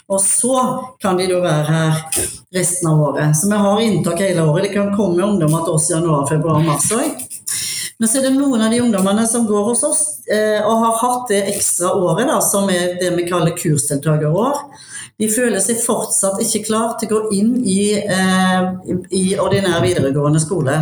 Og 0.05 0.21
så 0.21 0.59
kan 1.01 1.17
de 1.17 1.27
da 1.31 1.41
være 1.41 1.65
her 1.71 2.05
resten 2.53 2.91
av 2.93 3.01
året. 3.09 3.33
Så 3.37 3.49
vi 3.49 3.63
har 3.65 3.81
inntak 3.81 4.21
hele 4.21 4.45
året. 4.45 4.67
Det 4.67 4.75
kan 4.77 4.93
komme 4.97 5.25
ungdommer 5.25 5.65
til 5.65 5.79
oss 5.79 5.89
i 5.89 5.95
januar, 5.97 6.27
februar, 6.29 6.61
mars 6.61 6.91
òg. 6.93 7.22
Men 8.03 8.09
så 8.11 8.17
er 8.19 8.25
det 8.25 8.33
noen 8.35 8.59
av 8.59 8.73
de 8.73 8.81
ungdommene 8.83 9.23
som 9.31 9.45
går 9.47 9.61
hos 9.69 9.81
oss 9.87 9.99
eh, 10.27 10.57
og 10.59 10.81
har 10.81 10.97
hatt 10.99 11.29
det 11.31 11.37
ekstra 11.53 11.93
året, 11.95 12.27
da, 12.27 12.41
som 12.43 12.67
er 12.67 12.97
det 12.99 13.13
vi 13.15 13.23
kaller 13.29 13.55
kursdeltakerår. 13.55 14.57
De 15.23 15.29
føler 15.31 15.63
seg 15.63 15.79
fortsatt 15.79 16.41
ikke 16.43 16.65
klar 16.65 16.97
til 16.99 17.07
å 17.07 17.21
gå 17.21 17.37
inn 17.37 17.53
i, 17.63 17.93
eh, 17.95 18.67
i 19.07 19.23
ordinær 19.39 19.79
videregående 19.87 20.43
skole. 20.43 20.75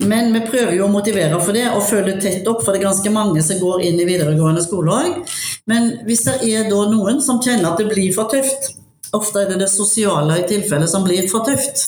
Men 0.00 0.32
vi 0.32 0.40
prøver 0.46 0.72
jo 0.78 0.88
å 0.88 0.94
motivere 0.96 1.44
for 1.44 1.52
det 1.52 1.68
og 1.68 1.84
følge 1.84 2.16
tett 2.24 2.48
opp, 2.48 2.64
for 2.64 2.72
det 2.72 2.80
er 2.80 2.88
ganske 2.88 3.12
mange 3.12 3.44
som 3.44 3.60
går 3.60 3.84
inn 3.90 4.00
i 4.00 4.08
videregående 4.08 4.64
skole 4.64 5.02
òg. 5.02 5.36
Men 5.68 5.98
hvis 6.08 6.24
det 6.30 6.38
er 6.48 6.72
da 6.72 6.86
noen 6.88 7.20
som 7.20 7.44
kjenner 7.44 7.74
at 7.74 7.84
det 7.84 7.92
blir 7.92 8.08
for 8.16 8.32
tøft, 8.32 8.72
Ofte 9.12 9.42
er 9.42 9.50
det 9.50 9.58
det 9.60 9.68
sosiale 9.68 10.38
i 10.40 10.44
tilfelle 10.48 10.86
som 10.88 11.04
blir 11.04 11.26
for 11.28 11.44
tøft. 11.44 11.82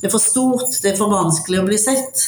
Det 0.00 0.08
er 0.08 0.12
for 0.12 0.20
stort, 0.20 0.74
det 0.82 0.90
er 0.90 0.98
for 0.98 1.08
vanskelig 1.08 1.62
å 1.62 1.64
bli 1.64 1.78
sett. 1.80 2.24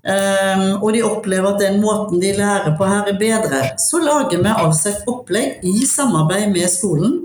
Um, 0.00 0.80
og 0.80 0.88
de 0.96 1.02
opplever 1.04 1.50
at 1.50 1.60
den 1.60 1.82
måten 1.82 2.22
de 2.22 2.32
lærer 2.38 2.78
på 2.78 2.88
her 2.88 3.10
er 3.12 3.18
bedre. 3.20 3.60
Så 3.80 4.00
lager 4.00 4.40
vi 4.40 4.54
altså 4.54 4.94
et 4.94 5.10
opplegg 5.10 5.66
i 5.68 5.84
samarbeid 5.88 6.48
med 6.54 6.72
skolen, 6.72 7.18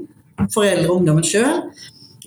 foreldre 0.51 0.89
og 0.89 0.97
ungdommen 0.97 1.27
sjøl, 1.27 1.63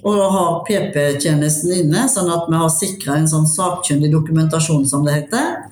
og 0.02 0.22
har 0.34 0.62
PP-tjenesten 0.66 1.74
inne, 1.82 2.06
sånn 2.10 2.30
at 2.32 2.48
vi 2.48 2.58
har 2.58 2.72
sikra 2.72 3.18
en 3.20 3.28
sånn 3.30 3.44
sakkyndig 3.46 4.10
dokumentasjon, 4.14 4.88
som 4.88 5.04
det 5.06 5.18
heter. 5.20 5.68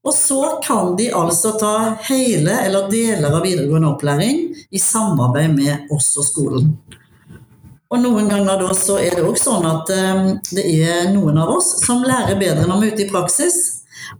Og 0.00 0.14
så 0.16 0.40
kan 0.64 0.96
de 0.96 1.10
altså 1.12 1.52
ta 1.60 1.74
hele 2.08 2.56
eller 2.64 2.88
deler 2.88 3.28
av 3.28 3.44
videregående 3.44 3.92
opplæring 3.92 4.46
i 4.72 4.80
samarbeid 4.80 5.52
med 5.52 5.92
oss 5.92 6.14
og 6.16 6.24
skolen. 6.24 6.72
Og 7.90 7.98
noen 7.98 8.28
ganger 8.30 8.60
da 8.60 8.74
så 8.78 9.00
er 9.02 9.16
det 9.18 9.26
òg 9.26 9.38
sånn 9.40 9.64
at 9.66 9.88
um, 9.90 10.26
det 10.54 10.62
er 10.62 11.08
noen 11.10 11.40
av 11.42 11.50
oss 11.56 11.72
som 11.82 12.04
lærer 12.06 12.38
bedre 12.38 12.68
når 12.68 12.82
vi 12.82 12.88
er 12.88 12.94
ute 12.94 13.06
i 13.06 13.10
praksis. 13.10 13.56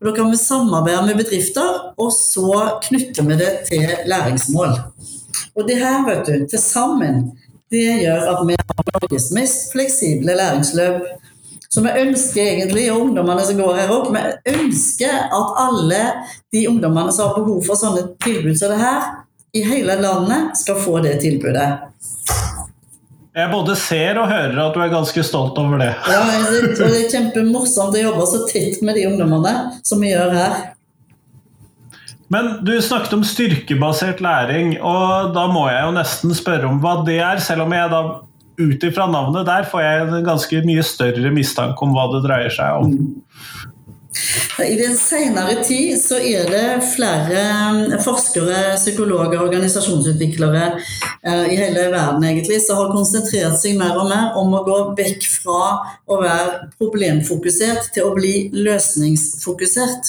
Og 0.00 0.09
Da 0.09 0.15
kan 0.17 0.31
vi 0.31 0.39
samarbeide 0.41 1.05
med 1.07 1.21
bedrifter, 1.21 1.95
og 1.99 2.11
så 2.15 2.81
knytter 2.83 3.27
vi 3.29 3.39
det 3.39 3.53
til 3.69 3.87
læringsmål. 4.11 4.75
Og 5.55 5.67
det 5.69 5.79
her, 5.79 6.03
vet 6.07 6.27
du, 6.27 6.47
til 6.50 6.62
sammen, 6.62 7.31
det 7.71 8.03
gjør 8.03 8.27
at 8.33 8.43
vi 8.49 8.59
har 8.59 8.85
Norges 8.91 9.31
mest 9.35 9.71
fleksible 9.73 10.35
læringsløp. 10.39 11.07
Så 11.71 11.83
vi 11.85 11.95
ønsker 12.03 12.43
egentlig, 12.43 12.89
og 12.91 13.05
ungdommene 13.05 13.45
som 13.47 13.59
går 13.59 13.77
her 13.79 13.93
opp, 13.95 14.11
vi 14.11 14.55
ønsker 14.57 15.15
at 15.31 15.59
alle 15.62 16.00
de 16.50 16.65
ungdommene 16.71 17.15
som 17.15 17.31
har 17.31 17.39
behov 17.39 17.62
for 17.67 17.79
sånne 17.79 18.09
tilbud 18.25 18.59
som 18.59 18.75
det 18.75 18.83
her, 18.83 19.12
i 19.55 19.62
hele 19.67 19.95
landet 19.99 20.59
skal 20.59 20.83
få 20.83 20.99
det 21.07 21.21
tilbudet. 21.23 21.69
Jeg 23.37 23.50
både 23.52 23.76
ser 23.78 24.18
og 24.18 24.26
hører 24.26 24.56
at 24.58 24.75
du 24.75 24.80
er 24.82 24.90
ganske 24.90 25.22
stolt 25.22 25.58
over 25.60 25.78
det. 25.78 25.92
Ja, 26.10 26.22
det, 26.26 26.72
det 26.78 26.88
er 26.88 27.10
kjempemorsomt 27.12 27.94
å 27.94 28.02
jobbe 28.08 28.26
så 28.26 28.42
tett 28.50 28.80
med 28.82 28.99
de 28.99 29.06
ungdommene 29.06 29.54
som 29.87 30.02
vi 30.02 30.10
gjør 30.10 30.34
her. 30.34 30.56
Men 32.30 32.60
du 32.66 32.72
snakket 32.82 33.14
om 33.16 33.22
styrkebasert 33.26 34.20
læring, 34.22 34.76
og 34.87 35.32
da 35.34 35.46
må 35.50 35.64
jeg 35.70 35.82
jo 35.82 35.94
nesten 35.96 36.34
spørre 36.38 36.68
om 36.70 36.78
hva 36.82 37.00
det 37.06 37.18
er, 37.22 37.42
selv 37.42 37.66
om 37.66 37.75
jeg 37.75 37.90
da 37.90 38.02
ut 38.60 38.84
ifra 38.87 39.06
navnet 39.08 39.46
der 39.49 39.64
får 39.70 39.82
jeg 39.82 40.02
en 40.04 40.26
ganske 40.26 40.60
mye 40.66 40.82
større 40.84 41.32
mistanke 41.32 41.87
om 41.87 41.94
hva 41.96 42.06
det 42.12 42.22
dreier 42.26 42.54
seg 42.54 42.82
om. 42.82 42.92
Mm. 42.92 43.68
I 44.59 44.76
den 44.76 44.97
senere 44.99 45.64
tid 45.64 46.02
så 46.02 46.19
er 46.19 46.49
det 46.50 46.83
flere 46.97 47.43
um, 47.71 47.99
forskere, 48.02 48.76
psykologer, 48.76 49.40
organisasjonsutviklere 49.40 50.81
eh, 51.23 51.52
i 51.55 51.57
hele 51.57 51.90
verden 51.93 52.25
egentlig, 52.26 52.61
som 52.64 52.76
har 52.81 52.93
konsentrert 52.93 53.59
seg 53.61 53.79
mer 53.79 53.97
og 54.00 54.09
mer 54.11 54.33
om 54.40 54.55
å 54.57 54.64
gå 54.67 54.95
vekk 54.99 55.26
fra 55.31 55.79
å 56.11 56.21
være 56.21 56.71
problemfokusert 56.81 57.93
til 57.95 58.02
å 58.09 58.14
bli 58.17 58.50
løsningsfokusert. 58.57 60.02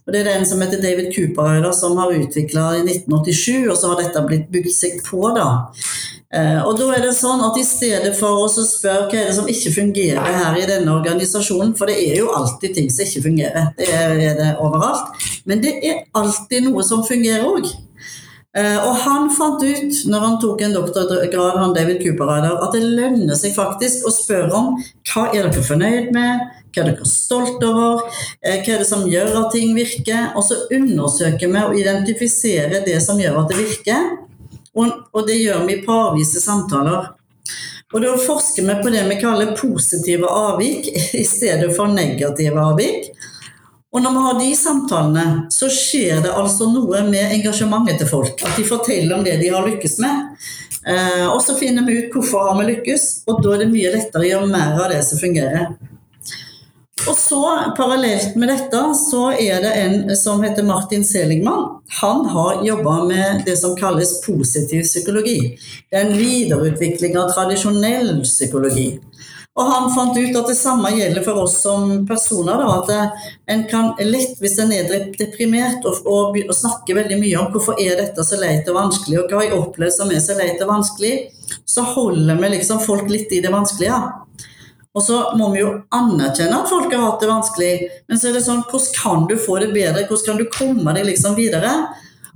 Og 0.04 0.14
Det 0.14 0.20
er 0.20 0.32
den 0.34 0.46
som 0.46 0.60
heter 0.60 0.82
David 0.84 1.14
Cooper 1.16 1.72
som 1.72 1.98
har 1.98 2.12
utvikla 2.12 2.66
i 2.78 2.84
1987, 2.84 3.70
og 3.70 3.78
så 3.78 3.94
har 3.94 4.02
dette 4.02 4.26
blitt 4.28 4.50
bygd 4.52 4.74
seg 4.76 5.00
på. 5.06 5.22
da. 5.36 5.48
Eh, 6.34 6.60
og 6.66 6.80
da 6.80 6.88
er 6.96 7.04
det 7.06 7.14
sånn 7.14 7.44
at 7.46 7.58
I 7.62 7.64
stedet 7.68 8.16
for 8.18 8.42
å 8.42 8.50
spørre 8.50 9.06
hva 9.06 9.20
er 9.20 9.30
det 9.30 9.36
som 9.38 9.50
ikke 9.50 9.74
fungerer 9.76 10.38
her 10.40 10.58
i 10.58 10.66
denne 10.66 10.96
organisasjonen, 10.96 11.76
for 11.78 11.86
det 11.86 12.00
er 12.02 12.18
jo 12.24 12.32
alltid 12.34 12.74
ting 12.74 12.90
som 12.90 13.06
ikke 13.06 13.28
fungerer, 13.28 13.68
det 13.78 13.90
er 13.94 14.38
det 14.40 14.50
overalt, 14.58 15.14
men 15.46 15.62
det 15.62 15.76
er 15.86 16.02
alltid 16.18 16.66
noe 16.66 16.84
som 16.88 17.06
fungerer 17.06 17.46
òg. 17.46 17.70
Eh, 18.58 18.80
og 18.82 18.98
han 19.06 19.30
fant 19.34 19.62
ut, 19.62 20.02
når 20.10 20.26
han 20.26 20.36
tok 20.42 20.66
en 20.66 20.76
doktorgrad, 20.76 21.56
han 21.62 21.78
David 21.78 22.02
Cooper, 22.02 22.34
at 22.50 22.76
det 22.76 22.82
lønner 22.82 23.38
seg 23.38 23.54
faktisk 23.54 24.06
å 24.06 24.14
spørre 24.14 24.58
om 24.58 24.76
hva 25.10 25.30
er 25.32 25.48
dere 25.48 25.66
fornøyd 25.70 26.12
med, 26.18 26.44
hva 26.74 26.82
er 26.82 26.90
dere 26.90 27.08
stolt 27.08 27.64
over? 27.68 28.04
Eh, 28.42 28.62
hva 28.64 28.76
er 28.76 28.82
det 28.82 28.90
som 28.90 29.06
gjør 29.10 29.36
at 29.44 29.52
ting 29.54 29.76
virker? 29.78 30.32
Og 30.34 30.46
så 30.48 30.58
undersøker 30.74 31.52
vi 31.52 31.64
og 31.64 31.76
identifiserer 31.78 32.86
det 32.86 33.00
som 33.06 33.22
gjør 33.22 33.44
at 33.44 33.54
det 33.54 33.60
virker. 33.62 34.08
Og, 34.74 35.20
det 35.28 35.38
gjør 35.38 35.68
vi 35.68 35.76
i 35.78 35.84
parvise 35.86 36.42
samtaler. 36.42 37.12
Og 37.94 38.02
Da 38.02 38.16
forsker 38.18 38.66
vi 38.66 38.80
på 38.82 38.90
det 38.90 39.04
vi 39.06 39.20
kaller 39.22 39.54
positive 39.58 40.26
avvik 40.26 40.90
i 41.22 41.26
stedet 41.30 41.70
for 41.76 41.94
negative 41.94 42.58
avvik. 42.58 43.14
Og 43.94 44.02
når 44.02 44.16
vi 44.16 44.22
har 44.26 44.40
de 44.40 44.52
samtalene, 44.58 45.26
så 45.54 45.70
skjer 45.70 46.24
det 46.26 46.34
altså 46.34 46.66
noe 46.74 47.04
med 47.06 47.36
engasjementet 47.36 48.02
til 48.02 48.10
folk. 48.10 48.42
At 48.42 48.58
de 48.58 48.66
forteller 48.66 49.14
om 49.14 49.22
det 49.22 49.38
de 49.38 49.52
har 49.54 49.68
lykkes 49.68 50.00
med. 50.02 50.40
Eh, 50.90 51.28
og 51.30 51.38
så 51.46 51.54
finner 51.60 51.86
vi 51.86 52.00
ut 52.00 52.16
hvorfor 52.16 52.50
har 52.50 52.58
vi 52.58 52.72
lykkes, 52.72 53.04
og 53.30 53.44
da 53.46 53.54
er 53.54 53.62
det 53.62 53.70
mye 53.70 53.94
lettere 53.94 54.26
å 54.26 54.32
gjøre 54.32 54.50
mer 54.50 54.82
av 54.82 54.90
det 54.92 55.04
som 55.06 55.22
fungerer. 55.22 55.70
Og 57.08 57.18
så 57.18 57.74
Parallelt 57.78 58.36
med 58.36 58.52
dette 58.54 58.82
så 58.96 59.32
er 59.34 59.64
det 59.64 59.72
en 59.82 59.96
som 60.16 60.44
heter 60.46 60.64
Martin 60.64 61.04
Seligman. 61.06 61.82
Han 62.02 62.26
har 62.26 62.62
jobba 62.66 63.04
med 63.04 63.42
det 63.46 63.58
som 63.58 63.76
kalles 63.76 64.22
positiv 64.26 64.84
psykologi. 64.84 65.58
Det 65.90 65.98
er 65.98 66.06
en 66.06 66.18
videreutvikling 66.18 67.18
av 67.18 67.34
tradisjonell 67.34 68.22
psykologi. 68.24 69.02
Og 69.54 69.68
han 69.70 69.92
fant 69.94 70.16
ut 70.18 70.38
at 70.38 70.48
det 70.50 70.56
samme 70.58 70.90
gjelder 70.96 71.26
for 71.26 71.44
oss 71.44 71.60
som 71.62 71.92
personer. 72.10 72.62
Da, 72.62 72.80
at 72.80 73.52
en 73.54 73.66
kan 73.70 73.92
lett, 74.02 74.40
hvis 74.42 74.58
en 74.62 74.74
er 74.74 74.90
deprimert 75.18 75.86
og, 75.86 76.08
og, 76.10 76.40
og, 76.48 76.56
snakker 76.58 76.98
veldig 76.98 77.20
mye 77.22 77.42
om 77.42 77.52
hvorfor 77.54 77.78
er 77.82 78.00
dette 78.00 78.26
så 78.26 78.40
leit 78.42 78.70
og 78.70 78.80
vanskelig, 78.80 79.20
og 79.22 79.30
hva 79.30 79.44
jeg 79.46 79.58
opplevd 79.60 79.98
som 79.98 80.14
er 80.14 80.24
så 80.26 80.38
leit 80.40 80.62
og 80.62 80.72
vanskelig, 80.72 81.14
så 81.70 81.86
holder 81.86 82.42
vi 82.42 82.54
liksom 82.56 82.82
folk 82.82 83.12
litt 83.14 83.34
i 83.34 83.44
det 83.46 83.54
vanskelige. 83.54 84.00
Og 84.94 85.02
så 85.02 85.20
må 85.40 85.50
vi 85.54 85.64
jo 85.64 85.72
anerkjenne 85.96 86.60
at 86.60 86.70
folk 86.70 86.92
har 86.94 87.08
hatt 87.08 87.24
det 87.24 87.30
vanskelig, 87.32 87.74
men 88.10 88.20
så 88.20 88.30
er 88.30 88.38
det 88.38 88.44
sånn 88.46 88.62
hvordan 88.70 88.98
kan 89.00 89.28
du 89.30 89.36
få 89.42 89.58
det 89.64 89.72
bedre, 89.74 90.06
hvordan 90.06 90.28
kan 90.28 90.42
du 90.42 90.50
komme 90.54 90.94
deg 90.94 91.08
liksom 91.10 91.38
videre? 91.38 91.72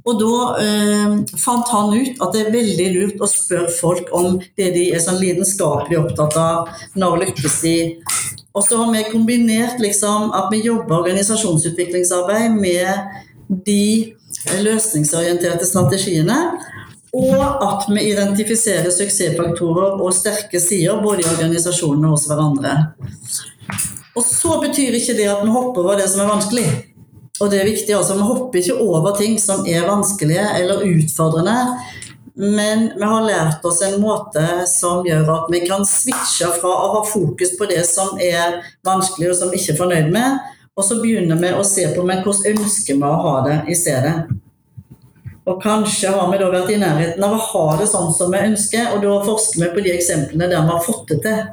Og 0.07 0.21
da 0.21 0.35
eh, 0.63 1.15
fant 1.35 1.69
han 1.73 1.91
ut 1.91 2.21
at 2.23 2.33
det 2.33 2.45
er 2.45 2.53
veldig 2.53 2.87
lurt 2.93 3.23
å 3.23 3.27
spørre 3.29 3.73
folk 3.75 4.11
om 4.15 4.37
det 4.59 4.71
de 4.75 4.85
er 4.95 5.03
sånn 5.03 5.19
lidenskapelig 5.19 5.99
opptatt 5.99 6.37
av. 6.39 6.69
Når 6.95 7.25
lykkes 7.25 7.57
de? 7.65 7.77
Og 8.55 8.63
så 8.65 8.79
har 8.79 8.93
vi 8.93 9.03
kombinert 9.11 9.81
liksom 9.83 10.31
at 10.37 10.47
vi 10.53 10.63
jobber 10.63 11.01
organisasjonsutviklingsarbeid 11.01 12.55
med 12.55 13.19
de 13.67 14.15
løsningsorienterte 14.63 15.67
strategiene. 15.67 16.39
Og 17.15 17.63
at 17.63 17.87
vi 17.87 18.09
identifiserer 18.11 18.89
suksessfaktorer 18.91 20.01
og 20.01 20.15
sterke 20.15 20.59
sider 20.59 20.99
både 21.03 21.23
i 21.23 21.29
organisasjonene 21.29 22.09
og 22.09 22.17
hos 22.17 22.27
hverandre. 22.27 22.73
Og 24.17 24.25
så 24.25 24.57
betyr 24.63 24.97
ikke 24.97 25.15
det 25.17 25.29
at 25.29 25.43
vi 25.45 25.53
hopper 25.53 25.85
over 25.85 26.01
det 26.01 26.09
som 26.11 26.25
er 26.25 26.31
vanskelig. 26.33 26.67
Og 27.37 27.51
det 27.51 27.61
er 27.61 27.69
viktig 27.69 27.93
altså, 27.93 28.17
Vi 28.17 28.25
hopper 28.25 28.59
ikke 28.59 28.79
over 28.81 29.15
ting 29.17 29.37
som 29.41 29.65
er 29.69 29.85
vanskelige 29.87 30.45
eller 30.57 30.85
utfordrende. 30.87 31.57
Men 32.37 32.91
vi 32.97 33.03
har 33.03 33.25
lært 33.25 33.65
oss 33.65 33.81
en 33.81 34.01
måte 34.01 34.43
som 34.69 35.05
gjør 35.05 35.29
at 35.33 35.47
vi 35.49 35.63
kan 35.65 35.85
switche 35.89 36.51
fra 36.59 36.69
å 36.69 36.91
ha 36.97 36.99
fokus 37.09 37.55
på 37.57 37.65
det 37.69 37.81
som 37.89 38.19
er 38.21 38.59
vanskelig 38.85 39.31
og 39.31 39.39
som 39.39 39.49
vi 39.49 39.57
ikke 39.57 39.73
er 39.73 39.79
fornøyd 39.79 40.11
med, 40.13 40.35
og 40.77 40.85
så 40.85 40.99
begynner 41.01 41.39
vi 41.41 41.49
å 41.57 41.63
se 41.65 41.87
på 41.95 42.03
men 42.05 42.21
hvordan 42.21 42.59
ønsker 42.59 42.99
vi 42.99 43.09
å 43.09 43.23
ha 43.23 43.33
det 43.47 43.57
i 43.73 43.77
stedet. 43.79 44.13
Og 45.47 45.61
kanskje 45.63 46.11
har 46.11 46.27
vi 46.31 46.39
da 46.41 46.49
vært 46.51 46.73
i 46.73 46.79
nærheten 46.81 47.23
av 47.23 47.35
å 47.37 47.43
ha 47.51 47.67
det 47.79 47.87
sånn 47.87 48.11
som 48.15 48.33
vi 48.33 48.41
ønsker, 48.49 48.91
og 48.93 49.05
da 49.05 49.13
forsker 49.23 49.63
vi 49.63 49.69
på 49.75 49.85
de 49.85 49.93
eksemplene 49.95 50.49
der 50.51 50.65
vi 50.65 50.73
har 50.75 50.83
fått 50.83 51.13
det 51.13 51.21
til. 51.23 51.45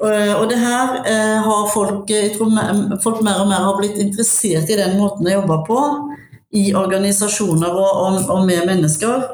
Og 0.00 0.44
det 0.50 0.58
her 0.60 0.94
har 1.44 1.72
folk, 1.74 2.08
jeg 2.10 2.34
tror 2.36 2.54
folk 3.02 3.20
mer 3.26 3.42
og 3.42 3.50
mer 3.50 3.66
har 3.66 3.78
blitt 3.78 3.98
interessert 4.00 4.70
i 4.70 4.78
den 4.78 4.96
måten 5.00 5.26
å 5.26 5.34
jobbe 5.40 5.58
på 5.66 5.80
i 6.56 6.70
organisasjoner 6.74 7.74
og, 7.74 7.90
og, 8.04 8.30
og 8.34 8.46
med 8.46 8.64
mennesker. 8.66 9.26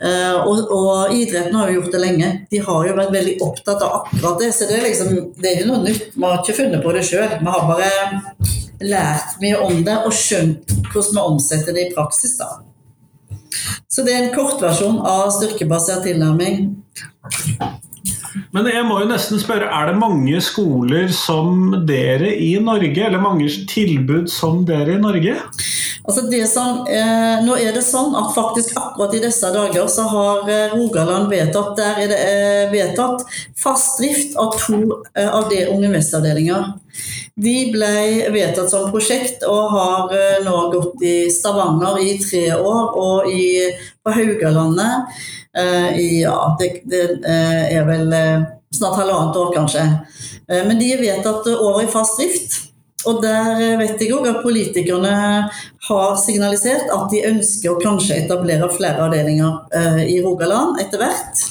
Og, 0.00 0.72
og, 0.72 1.12
idretten 1.12 1.56
har 1.56 1.68
jo 1.68 1.80
gjort 1.80 1.94
det 1.94 2.00
lenge. 2.00 2.30
De 2.52 2.60
har 2.64 2.88
jo 2.88 2.96
vært 2.96 3.14
veldig 3.14 3.36
opptatt 3.44 3.84
av 3.84 3.98
akkurat 4.00 4.40
det. 4.40 4.50
Så 4.56 4.68
det 4.68 4.78
er 4.78 4.88
liksom, 4.88 5.12
det 5.36 5.52
er 5.52 5.62
jo 5.62 5.70
noe 5.70 5.84
nytt. 5.84 6.10
Vi 6.16 6.24
har 6.24 6.40
ikke 6.40 6.56
funnet 6.62 6.84
på 6.84 6.96
det 6.96 7.04
sjøl. 7.08 7.36
Vi 7.40 7.54
har 7.54 7.68
bare 7.68 7.92
lært 8.80 9.36
mye 9.42 9.60
om 9.60 9.84
det 9.84 9.98
og 10.08 10.16
skjønt 10.16 10.72
hvordan 10.90 11.16
vi 11.16 11.28
omsetter 11.34 11.76
det 11.76 11.88
i 11.88 11.94
praksis. 11.96 12.38
da. 12.40 12.69
Så 13.90 14.06
det 14.06 14.14
er 14.14 14.26
en 14.26 14.34
kortversjon 14.34 15.00
av 15.06 15.30
styrkebasert 15.36 16.06
tilnærming. 16.06 16.68
Men 18.54 18.66
jeg 18.70 18.86
må 18.86 19.00
jo 19.02 19.08
nesten 19.10 19.40
spørre, 19.42 19.66
er 19.66 19.90
det 19.90 19.98
mange 19.98 20.40
skoler 20.44 21.10
som 21.14 21.74
dere 21.86 22.30
i 22.38 22.52
Norge, 22.62 23.02
eller 23.06 23.22
mange 23.22 23.48
tilbud 23.70 24.30
som 24.30 24.64
dere 24.66 24.96
i 24.96 25.02
Norge? 25.02 25.36
Altså 26.06 26.24
det 26.30 26.44
som, 26.50 26.84
eh, 26.88 27.42
nå 27.44 27.58
er 27.60 27.74
det 27.76 27.84
sånn 27.86 28.14
at 28.18 28.32
faktisk 28.34 28.78
akkurat 28.90 29.14
i 29.14 29.18
disse 29.18 29.50
dager 29.54 29.86
så 29.86 30.02
har 30.02 30.50
eh, 30.50 30.74
Rogaland 30.74 31.30
vedtatt, 31.30 31.76
der 31.76 31.98
er 32.02 32.10
det 32.10 32.18
eh, 32.26 32.70
vedtatt 32.72 33.24
fast 33.58 34.00
drift 34.00 34.36
av 34.36 34.54
to 34.58 34.80
eh, 35.14 35.28
av 35.28 35.48
de 35.50 35.64
Unge 35.70 35.90
Vest-avdelinger. 35.94 36.72
De 37.40 37.56
ble 37.72 37.92
vedtatt 38.34 38.70
som 38.70 38.90
prosjekt 38.92 39.44
og 39.48 39.70
har 39.72 40.14
nå 40.44 40.56
gått 40.74 41.04
i 41.06 41.14
Stavanger 41.32 42.00
i 42.02 42.16
tre 42.20 42.42
år 42.58 42.96
og 42.98 43.30
i, 43.30 43.70
på 44.02 44.12
Haugalandet 44.12 45.22
i 45.96 46.20
ja, 46.20 46.34
det, 46.60 46.68
det 46.90 47.04
er 47.24 47.86
vel 47.88 48.12
snart 48.74 48.98
halvannet 49.00 49.38
år, 49.40 49.54
kanskje. 49.54 49.86
Men 50.50 50.78
de 50.78 50.92
er 50.92 51.00
vedtatt 51.00 51.48
over 51.54 51.80
i 51.86 51.88
fast 51.90 52.20
drift. 52.20 52.69
Og 53.08 53.22
der 53.22 53.78
vet 53.80 54.02
jeg 54.02 54.12
òg 54.12 54.26
at 54.28 54.42
politikerne 54.44 55.14
har 55.86 56.18
signalisert 56.20 56.90
at 56.92 57.06
de 57.12 57.22
ønsker 57.30 57.72
å 57.72 57.80
kanskje 57.80 58.18
etablere 58.24 58.68
flere 58.74 59.06
avdelinger 59.06 60.04
i 60.04 60.18
Rogaland 60.24 60.82
etter 60.82 61.00
hvert. 61.00 61.44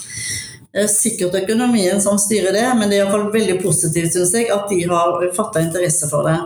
Sikkert 0.94 1.39
økonomien 1.39 1.98
som 2.03 2.20
styrer 2.22 2.53
det, 2.53 2.68
men 2.77 2.91
det 2.91 3.00
er 3.00 3.08
iallfall 3.08 3.32
veldig 3.34 3.58
positivt 3.63 4.13
synes 4.13 4.36
jeg, 4.38 4.51
at 4.53 4.70
de 4.70 4.84
har 4.91 5.25
fatta 5.34 5.65
interesse 5.65 6.12
for 6.12 6.29
det. 6.29 6.38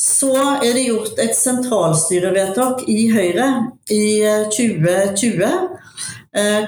Så 0.00 0.34
er 0.34 0.74
det 0.74 0.88
gjort 0.88 1.22
et 1.22 1.38
sentralstyrevedtak 1.38 2.82
i 2.90 3.06
Høyre 3.14 3.48
i 3.94 4.04
2020 4.50 5.46
Eh, 5.46 5.83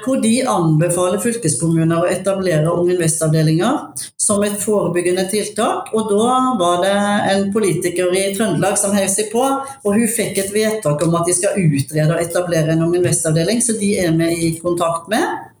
hvor 0.05 0.21
de 0.23 0.31
anbefaler 0.47 1.19
fylkeskommuner 1.19 1.99
å 1.99 2.07
etablere 2.07 2.71
Ung 2.71 2.87
Invest-avdelinger 2.93 4.05
som 4.15 4.43
et 4.47 4.55
forebyggende 4.61 5.25
tiltak. 5.31 5.89
Og 5.91 6.07
da 6.13 6.37
var 6.59 6.79
det 6.85 6.93
en 7.33 7.49
politiker 7.51 8.15
i 8.15 8.29
Trøndelag 8.37 8.79
som 8.79 8.95
heiv 8.95 9.09
seg 9.11 9.27
på, 9.33 9.43
og 9.43 9.91
hun 9.91 10.07
fikk 10.07 10.39
et 10.39 10.55
vedtak 10.55 11.03
om 11.03 11.19
at 11.19 11.27
de 11.27 11.35
skal 11.35 11.59
utrede 11.59 12.15
og 12.15 12.23
etablere 12.23 12.77
en 12.77 12.87
Ung 12.87 12.95
Invest-avdeling, 12.95 13.59
så 13.63 13.75
de 13.75 13.91
er 14.05 14.15
vi 14.15 14.31
i 14.47 14.53
kontakt 14.61 15.11
med. 15.11 15.51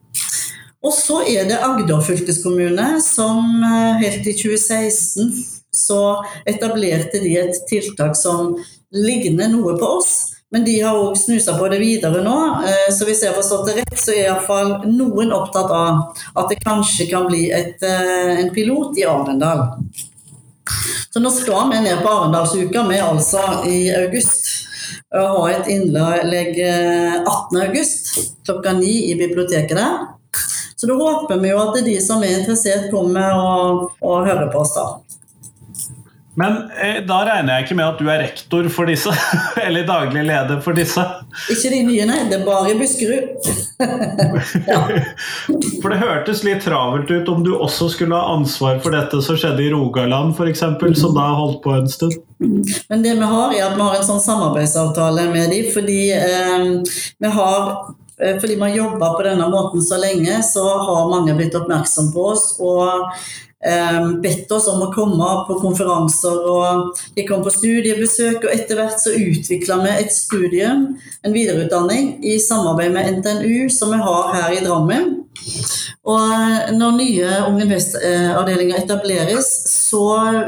Og 0.85 0.93
så 0.93 1.21
er 1.27 1.47
det 1.49 1.59
Agder 1.65 2.03
fylkeskommune 2.05 2.97
som 3.03 3.63
eh, 3.65 4.03
helt 4.03 4.27
i 4.29 4.35
2016 4.37 5.31
så 5.77 6.01
etablerte 6.47 7.19
de 7.21 7.33
et 7.41 7.59
tiltak 7.69 8.15
som 8.17 8.55
ligner 8.93 9.51
noe 9.51 9.75
på 9.77 9.89
oss. 9.99 10.13
Men 10.51 10.63
de 10.63 10.77
har 10.79 10.95
òg 10.95 11.17
snusa 11.19 11.57
på 11.59 11.67
det 11.67 11.79
videre 11.81 12.21
nå, 12.23 12.35
eh, 12.63 12.87
så 12.95 13.03
hvis 13.07 13.19
jeg 13.23 13.33
har 13.33 13.35
forstått 13.35 13.67
det 13.67 13.73
rett, 13.81 13.97
så 13.99 14.13
er 14.13 14.29
iallfall 14.29 14.69
noen 14.87 15.33
opptatt 15.35 15.73
av 15.75 16.21
at 16.39 16.53
det 16.53 16.61
kanskje 16.61 17.09
kan 17.09 17.27
bli 17.27 17.49
et, 17.51 17.83
eh, 17.83 18.39
en 18.39 18.53
pilot 18.55 18.95
i 18.95 19.03
Arendal. 19.03 19.65
Så 21.11 21.19
nå 21.19 21.31
skal 21.35 21.67
vi 21.71 21.81
ned 21.83 21.99
på 21.99 22.13
Arendalsuka, 22.13 22.85
vi 22.87 22.99
altså 23.03 23.43
i 23.67 23.89
august. 23.91 24.45
Og 25.17 25.27
ha 25.35 25.43
et 25.51 25.67
innlegg 25.71 26.55
18.8 26.59 27.67
eh, 27.67 28.31
klokka 28.47 28.73
ni 28.79 29.11
i 29.11 29.15
biblioteket 29.19 29.75
der. 29.75 30.07
Så 30.75 30.87
da 30.87 30.93
håper 30.93 31.39
vi 31.41 31.51
jo 31.51 31.59
at 31.59 31.79
de 31.83 31.95
som 32.03 32.23
er 32.23 32.39
interessert, 32.39 32.91
kommer 32.91 33.35
og, 33.35 33.91
og 33.99 34.27
hører 34.27 34.51
på 34.53 34.63
oss 34.63 34.75
da. 34.75 34.87
Men 36.37 36.57
eh, 36.77 36.99
da 37.07 37.23
regner 37.25 37.55
jeg 37.55 37.65
ikke 37.65 37.75
med 37.79 37.87
at 37.87 38.01
du 38.01 38.09
er 38.13 38.19
rektor 38.21 38.67
for 38.69 38.89
disse? 38.89 39.09
Eller 39.65 39.87
daglig 39.87 40.21
leder 40.27 40.59
for 40.61 40.77
disse? 40.77 41.01
Ikke 41.49 41.71
de 41.73 41.79
nye, 41.87 42.05
nei. 42.05 42.19
Det 42.29 42.37
er 42.37 42.43
bare 42.45 42.75
Buskerud. 42.77 43.47
ja. 44.69 44.81
For 45.81 45.89
det 45.89 45.99
hørtes 46.03 46.43
litt 46.45 46.61
travelt 46.65 47.09
ut 47.09 47.31
om 47.33 47.41
du 47.45 47.55
også 47.55 47.89
skulle 47.93 48.17
ha 48.17 48.35
ansvar 48.37 48.77
for 48.83 48.93
dette 48.93 49.21
som 49.25 49.39
skjedde 49.39 49.65
i 49.65 49.71
Rogaland 49.73 50.37
f.eks., 50.37 50.61
som 51.01 51.17
da 51.17 51.25
holdt 51.39 51.63
på 51.65 51.73
en 51.73 51.89
stund? 51.89 52.19
Men 52.37 53.01
det 53.01 53.15
vi 53.17 53.31
har, 53.33 53.55
er 53.57 53.71
at 53.71 53.79
vi 53.79 53.87
har 53.87 53.97
en 53.97 54.05
sånn 54.11 54.21
samarbeidsavtale 54.21 55.31
med 55.33 55.49
dem, 55.55 55.71
fordi 55.73 56.01
eh, 56.13 56.67
vi 57.17 57.33
har 57.33 57.65
eh, 58.21 58.37
fordi 58.37 58.59
vi 58.59 58.61
har 58.61 58.77
jobba 58.77 59.09
på 59.17 59.25
denne 59.25 59.49
måten 59.49 59.81
så 59.81 59.97
lenge, 59.97 60.37
så 60.45 60.69
har 60.85 61.09
mange 61.09 61.33
blitt 61.39 61.57
oppmerksom 61.57 62.13
på 62.13 62.29
oss. 62.35 62.51
og 62.61 63.09
bedt 64.21 64.51
oss 64.53 64.67
om 64.69 64.83
å 64.85 64.91
komme 64.93 65.29
på 65.47 65.57
konferanser, 65.61 66.43
og 66.45 66.97
de 67.15 67.25
kom 67.27 67.43
på 67.45 67.53
studiebesøk. 67.53 68.43
Og 68.45 68.53
etter 68.53 68.79
hvert 68.79 69.01
så 69.01 69.15
utvikla 69.17 69.79
vi 69.83 69.93
et 69.95 70.13
studium, 70.13 70.89
en 71.25 71.35
videreutdanning, 71.35 72.17
i 72.23 72.37
samarbeid 72.43 72.93
med 72.93 73.19
NTNU, 73.19 73.69
som 73.73 73.93
vi 73.95 74.01
har 74.03 74.33
her 74.35 74.57
i 74.57 74.63
Drammen. 74.65 75.15
Og 76.07 76.69
når 76.71 76.93
nye 76.95 77.31
Unge 77.49 77.65
Invest-avdelinger 77.65 78.77
etableres, 78.79 79.49
så 79.67 80.05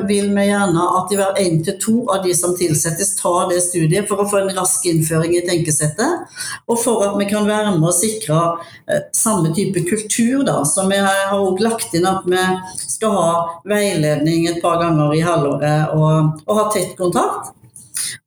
vil 0.08 0.30
vi 0.32 0.45
gjerne 0.48 0.86
at 0.95 1.12
hver 1.12 1.41
én 1.41 1.60
til 1.67 1.76
to 1.84 1.95
av 2.13 2.24
de 2.24 2.32
som 2.38 2.54
tilsettes, 2.56 3.12
tar 3.19 3.50
det 3.52 3.60
studiet 3.65 4.08
for 4.08 4.24
å 4.24 4.28
få 4.30 4.39
en 4.39 4.54
rask 4.56 4.88
innføring 4.88 5.36
i 5.36 5.43
tenkesettet. 5.43 6.32
Og 6.72 6.80
for 6.80 7.04
at 7.10 7.19
vi 7.19 7.28
kan 7.28 7.50
være 7.50 7.76
med 7.76 7.89
å 7.91 7.95
sikre 7.95 8.39
eh, 8.88 9.04
samme 9.15 9.52
type 9.58 9.84
kultur, 9.89 10.45
da. 10.48 10.62
Så 10.63 10.88
vi 10.88 11.02
har 11.04 11.36
òg 11.36 11.60
lagt 11.65 11.91
inn 11.98 12.08
at 12.08 12.24
vi 12.30 12.45
skal 12.80 13.19
ha 13.19 13.30
veiledning 13.67 14.48
et 14.48 14.63
par 14.63 14.80
ganger 14.80 15.12
i 15.17 15.24
halvåret 15.28 15.95
og, 15.98 16.39
og 16.48 16.63
ha 16.63 16.67
tett 16.72 16.95
kontakt. 16.95 17.52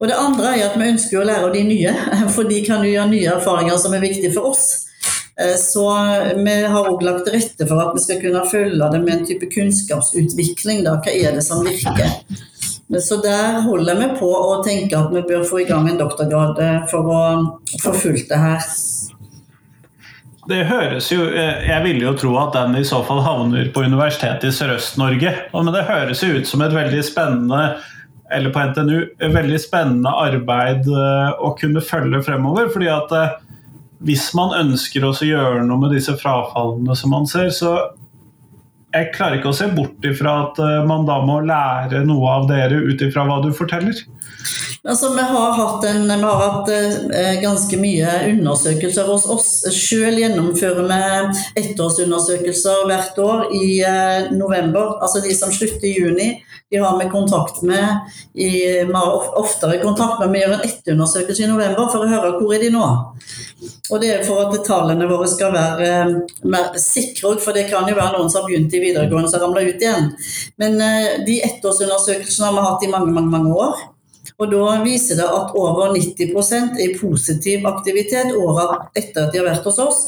Og 0.02 0.08
det 0.10 0.20
andre 0.20 0.52
er 0.58 0.68
at 0.68 0.76
vi 0.76 0.92
ønsker 0.92 1.22
å 1.22 1.26
lære 1.26 1.48
av 1.48 1.56
de 1.56 1.64
nye, 1.64 1.96
for 2.36 2.44
de 2.44 2.60
kan 2.66 2.84
jo 2.84 2.92
gjøre 2.92 3.12
nye 3.16 3.36
erfaringer 3.40 3.80
som 3.80 3.96
er 3.96 4.04
viktige 4.04 4.36
for 4.36 4.52
oss. 4.52 4.91
Eh, 5.42 5.56
så 5.56 5.84
vi 6.36 6.56
har 6.66 6.88
òg 6.88 7.02
lagt 7.04 7.26
til 7.26 7.36
rette 7.38 7.66
for 7.68 7.82
at 7.82 7.96
vi 7.96 8.04
skal 8.04 8.22
kunne 8.22 8.44
følge 8.50 8.88
det 8.94 9.02
med 9.02 9.14
en 9.16 9.28
type 9.28 9.48
kunnskapsutvikling. 9.54 10.82
Da. 10.86 10.98
Hva 11.02 11.14
er 11.14 11.36
det 11.36 11.44
som 11.46 11.64
virker? 11.66 12.18
Så 13.00 13.22
der 13.24 13.62
holder 13.64 13.96
vi 13.96 14.08
på 14.18 14.28
å 14.28 14.58
tenke 14.64 14.98
at 14.98 15.12
vi 15.14 15.22
bør 15.24 15.46
få 15.48 15.62
i 15.62 15.68
gang 15.68 15.88
en 15.88 16.00
doktorgrad 16.00 16.60
eh, 16.60 16.82
for 16.90 17.08
å 17.08 17.22
få 17.80 17.94
fulgt 17.96 18.28
det 18.32 18.40
her. 18.42 18.66
Det 20.50 20.64
høres 20.66 21.06
jo 21.12 21.22
eh, 21.30 21.62
Jeg 21.68 21.84
ville 21.84 22.02
jo 22.02 22.16
tro 22.18 22.32
at 22.40 22.56
den 22.56 22.74
i 22.80 22.84
så 22.84 22.98
fall 23.06 23.22
havner 23.24 23.70
på 23.72 23.84
Universitetet 23.86 24.50
i 24.50 24.54
Sørøst-Norge. 24.54 25.32
Men 25.54 25.72
det 25.72 25.88
høres 25.88 26.22
jo 26.24 26.34
ut 26.36 26.50
som 26.50 26.64
et 26.66 26.76
veldig 26.76 27.02
spennende 27.06 27.64
eller 28.32 28.48
på 28.48 28.62
NTNU, 28.64 28.98
veldig 29.28 29.58
spennende 29.60 30.08
arbeid 30.08 30.86
å 30.88 31.50
kunne 31.58 31.82
følge 31.84 32.22
fremover. 32.24 32.70
fordi 32.72 32.88
at 32.88 33.12
hvis 34.06 34.30
man 34.36 34.54
ønsker 34.58 35.04
å 35.06 35.12
gjøre 35.14 35.64
noe 35.66 35.84
med 35.84 35.94
disse 35.96 36.14
frafallene 36.18 36.96
som 36.98 37.14
man 37.14 37.28
ser, 37.30 37.50
så 37.54 37.76
jeg 38.92 39.12
klarer 39.14 39.38
ikke 39.38 39.52
å 39.52 39.56
se 39.56 39.70
bort 39.72 40.04
ifra 40.04 40.34
at 40.46 40.58
eh, 40.60 40.80
man 40.88 41.06
da 41.08 41.22
må 41.24 41.40
lære 41.46 42.02
noe 42.04 42.34
av 42.36 42.50
dere 42.50 42.82
ut 42.82 43.00
ifra 43.04 43.24
hva 43.28 43.40
du 43.44 43.48
forteller. 43.56 44.02
Altså, 44.82 45.12
vi 45.14 45.22
har 45.22 45.52
hatt, 45.54 45.84
en, 45.86 46.08
vi 46.10 46.26
har 46.26 46.40
hatt 46.42 46.70
eh, 46.74 47.36
ganske 47.38 47.76
mye 47.78 48.16
undersøkelser 48.32 49.06
hos 49.06 49.28
oss. 49.30 49.50
Selv 49.70 50.18
gjennomfører 50.18 50.88
vi 50.90 51.60
ettårsundersøkelser 51.62 52.88
hvert 52.90 53.20
år 53.22 53.44
i 53.54 53.68
eh, 53.86 54.32
november. 54.34 54.96
Altså 54.98 55.22
de 55.22 55.36
som 55.38 55.54
slutter 55.54 55.86
i 55.86 55.94
juni, 55.94 56.28
de 56.72 56.82
har 56.82 56.98
vi 56.98 57.06
kontakt 57.12 57.62
med 57.62 58.10
i, 58.34 58.50
vi 58.82 58.90
har 58.90 59.38
oftere 59.38 59.78
kontakt 59.84 60.18
med. 60.18 60.34
Vi 60.34 60.42
gjør 60.42 60.56
en 60.58 60.66
etterundersøkelse 60.66 61.46
i 61.46 61.52
november 61.52 61.86
for 61.92 62.02
å 62.02 62.10
høre 62.10 62.34
hvor 62.40 62.56
er 62.56 62.66
de 62.66 62.74
nå. 62.74 62.88
Og 63.90 64.00
det 64.02 64.10
er 64.10 64.24
for 64.26 64.42
at 64.44 64.64
tallene 64.66 65.08
våre 65.10 65.28
skal 65.30 65.54
være 65.54 65.88
eh, 65.88 66.12
mer 66.50 66.78
sikre, 66.80 67.36
for 67.42 67.56
det 67.56 67.68
kan 67.70 67.88
jo 67.88 67.96
være 67.98 68.16
noen 68.16 68.30
som 68.32 68.42
har 68.42 68.50
begynt 68.50 68.74
i 68.74 68.82
videregående 68.82 69.30
som 69.32 69.42
ramler 69.44 69.72
ut 69.72 69.82
igjen. 69.82 70.10
Men 70.62 70.78
eh, 70.82 71.10
de 71.26 71.40
ettårsundersøkelsene 71.48 72.48
har 72.48 72.56
vi 72.56 72.66
hatt 72.68 72.86
i 72.86 72.92
mange, 72.92 73.12
mange, 73.14 73.32
mange 73.32 73.56
år. 73.66 73.84
Og 74.40 74.50
da 74.50 74.78
viser 74.82 75.18
det 75.20 75.28
at 75.28 75.52
over 75.58 75.92
90% 75.94 76.80
er 76.82 76.96
positiv 76.98 77.66
aktivitet 77.68 78.32
året 78.34 78.98
etter 78.98 79.26
at 79.26 79.34
de 79.34 79.42
har 79.42 79.50
vært 79.50 79.68
hos 79.68 79.78
oss. 79.82 80.02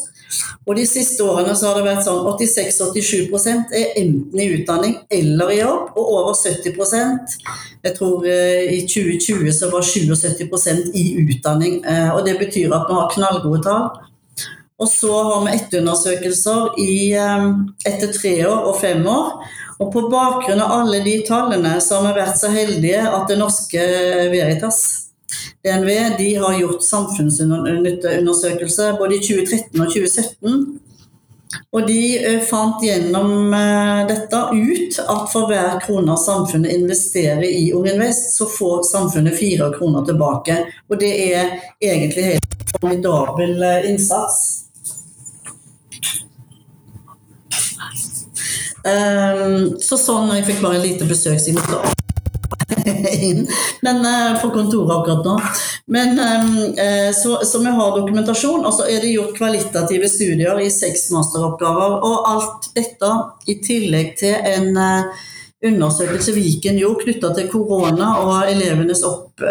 Og 0.65 0.75
de 0.77 0.85
siste 0.89 1.23
årene 1.23 1.53
så 1.57 1.69
har 1.69 1.79
det 1.79 1.85
vært 1.87 2.05
sånn 2.05 2.23
86-87% 2.25 3.75
er 3.77 3.93
enten 4.01 4.41
i 4.41 4.49
utdanning 4.57 4.95
eller 5.13 5.53
i 5.53 5.59
jobb, 5.59 5.93
og 5.95 6.11
over 6.19 6.37
70% 6.37 7.35
Jeg 7.85 7.93
tror 7.99 8.25
eh, 8.29 8.65
i 8.73 8.81
2020 8.89 9.51
så 9.53 9.69
var 9.69 9.85
77% 9.85 10.95
i 10.97 11.05
utdanning. 11.21 11.81
Eh, 11.85 12.09
og 12.15 12.25
det 12.25 12.39
betyr 12.41 12.73
at 12.73 12.89
vi 12.89 12.97
har 12.97 13.11
knallgode 13.13 13.61
tall. 13.65 13.91
Og 14.81 14.89
så 14.91 15.11
har 15.29 15.45
vi 15.45 15.53
etterundersøkelser 15.55 16.79
i, 16.81 16.95
eh, 17.13 17.45
etter 17.85 18.11
tre 18.15 18.33
år 18.49 18.71
og 18.71 18.81
fem 18.81 19.05
år. 19.07 19.45
Og 19.79 19.91
på 19.91 20.05
bakgrunn 20.09 20.63
av 20.63 20.73
alle 20.79 21.01
de 21.05 21.19
tallene 21.27 21.77
så 21.83 21.99
har 21.99 22.09
vi 22.09 22.21
vært 22.21 22.39
så 22.39 22.49
heldige 22.49 23.01
at 23.05 23.27
Det 23.29 23.37
Norske 23.37 23.87
Veritas 24.31 25.04
DNV 25.65 26.17
de 26.17 26.35
har 26.35 26.59
gjort 26.59 26.83
samfunnsnytteundersøkelse 26.85 28.91
både 28.99 29.17
i 29.17 29.23
2013 29.23 29.81
og 29.81 29.93
2017. 29.93 30.65
Og 31.71 31.87
de 31.87 31.99
eh, 32.17 32.41
fant 32.43 32.83
gjennom 32.83 33.53
eh, 33.53 34.01
dette 34.09 34.41
ut 34.53 34.99
at 35.01 35.29
for 35.31 35.47
hver 35.49 35.79
krone 35.83 36.17
samfunnet 36.19 36.73
investerer 36.75 37.45
i 37.47 37.71
Ung 37.75 37.87
Invest, 37.89 38.35
så 38.37 38.47
får 38.49 38.83
samfunnet 38.91 39.37
fire 39.39 39.71
kroner 39.77 40.05
tilbake. 40.07 40.59
Og 40.89 40.99
det 40.99 41.13
er 41.29 41.55
egentlig 41.83 42.29
helt 42.33 42.75
formidabel 42.75 43.63
eh, 43.63 43.89
innsats. 43.91 44.43
Så 48.85 49.97
sånn, 49.97 50.29
Jeg 50.37 50.45
fikk 50.45 50.59
bare 50.61 50.83
lite 50.83 51.07
besøk, 51.09 51.39
så 51.41 51.49
jeg 51.49 51.57
måtte 51.57 51.94
inn 53.21 53.47
men, 53.81 54.01
uh, 54.05 54.41
på 54.41 54.49
kontoret 54.53 54.97
akkurat 54.97 55.25
nå. 55.25 55.35
Men 55.85 56.19
uh, 56.19 57.11
så, 57.13 57.37
så, 57.45 57.61
vi 57.63 57.75
har 57.77 57.99
dokumentasjon, 57.99 58.65
og 58.65 58.73
så 58.73 58.87
er 58.89 59.03
det 59.03 59.13
gjort 59.13 59.37
kvalitative 59.37 60.09
studier 60.09 60.59
i 60.63 60.71
seks 60.73 61.09
masteroppgaver. 61.15 61.99
Og 62.05 62.29
alt 62.33 62.69
dette 62.77 63.13
i 63.51 63.59
tillegg 63.63 64.15
til 64.19 64.35
en 64.35 64.77
undersøkelse 65.65 66.33
Viken 66.35 66.77
gjorde 66.77 67.05
knytta 67.05 67.31
til 67.33 67.47
korona 67.49 68.09
og 68.21 68.49
elevenes 68.51 69.01
opp, 69.07 69.41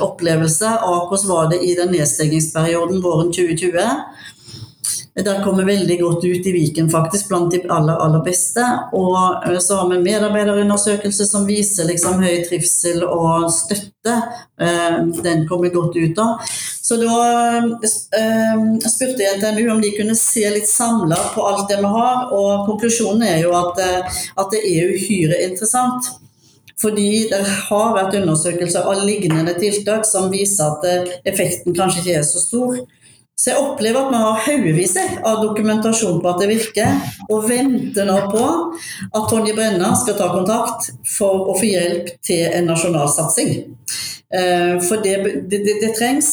opplevelse 0.00 0.70
av 0.78 1.08
hvordan 1.10 1.28
var 1.28 1.50
det 1.52 1.58
i 1.66 1.74
den 1.76 1.92
nedstengingsperioden 1.92 3.02
våren 3.04 3.32
2020. 3.34 3.82
Der 5.14 5.42
kommer 5.44 5.64
veldig 5.68 5.98
godt 6.00 6.24
ut 6.24 6.46
i 6.46 6.52
Viken, 6.52 6.86
faktisk, 6.90 7.28
blant 7.28 7.52
de 7.52 7.58
aller, 7.68 7.98
aller 8.00 8.22
beste. 8.24 8.64
Og 8.96 9.44
eh, 9.44 9.58
så 9.60 9.76
har 9.76 9.90
vi 9.90 9.98
en 9.98 10.06
medarbeiderundersøkelse 10.06 11.26
som 11.28 11.44
viser 11.44 11.84
liksom 11.90 12.22
høy 12.24 12.38
trivsel 12.46 13.04
og 13.04 13.50
støtte. 13.52 14.14
Eh, 14.56 14.96
den 15.20 15.44
kommer 15.50 15.68
godt 15.74 15.98
ut 16.00 16.22
av. 16.22 16.40
Så 16.82 16.96
da 17.02 17.18
eh, 17.84 18.56
spurte 18.88 19.26
jeg 19.26 19.36
NTNU 19.36 19.68
om 19.74 19.84
de 19.84 19.92
kunne 19.98 20.16
se 20.16 20.46
litt 20.48 20.70
samla 20.70 21.20
på 21.36 21.44
alt 21.44 21.68
det 21.68 21.82
vi 21.82 21.92
har, 21.92 22.32
og 22.32 22.64
konklusjonen 22.70 23.28
er 23.28 23.44
jo 23.44 23.52
at, 23.58 23.84
at 24.40 24.56
det 24.56 24.64
er 24.64 24.96
uhyre 24.96 25.42
interessant. 25.44 26.08
Fordi 26.80 27.28
det 27.30 27.44
har 27.68 27.92
vært 27.98 28.16
undersøkelser 28.22 28.88
av 28.88 29.04
lignende 29.04 29.52
tiltak 29.60 30.08
som 30.08 30.32
viser 30.32 30.72
at 30.72 31.28
effekten 31.28 31.76
kanskje 31.76 32.00
ikke 32.00 32.18
er 32.22 32.26
så 32.26 32.40
stor. 32.40 32.80
Så 33.42 33.50
jeg 33.50 33.58
opplever 33.58 34.04
at 34.04 34.12
vi 34.12 34.18
har 34.22 34.42
haugevis 34.44 34.92
av 35.26 35.40
dokumentasjon 35.42 36.20
på 36.22 36.30
at 36.30 36.38
det 36.44 36.46
virker, 36.52 37.00
og 37.26 37.48
venter 37.48 38.06
nå 38.06 38.20
på 38.30 38.44
at 39.10 39.24
Tonje 39.32 39.56
Brenna 39.56 39.88
skal 39.98 40.14
ta 40.20 40.28
kontakt 40.30 40.92
for 41.10 41.50
å 41.50 41.56
få 41.58 41.66
hjelp 41.66 42.12
til 42.22 42.44
en 42.52 42.70
nasjonal 42.70 43.10
satsing. 43.10 43.56
Eh, 44.30 44.78
for 44.86 45.02
det, 45.02 45.16
det, 45.50 45.58
det, 45.58 45.74
det 45.82 45.90
trengs. 45.98 46.30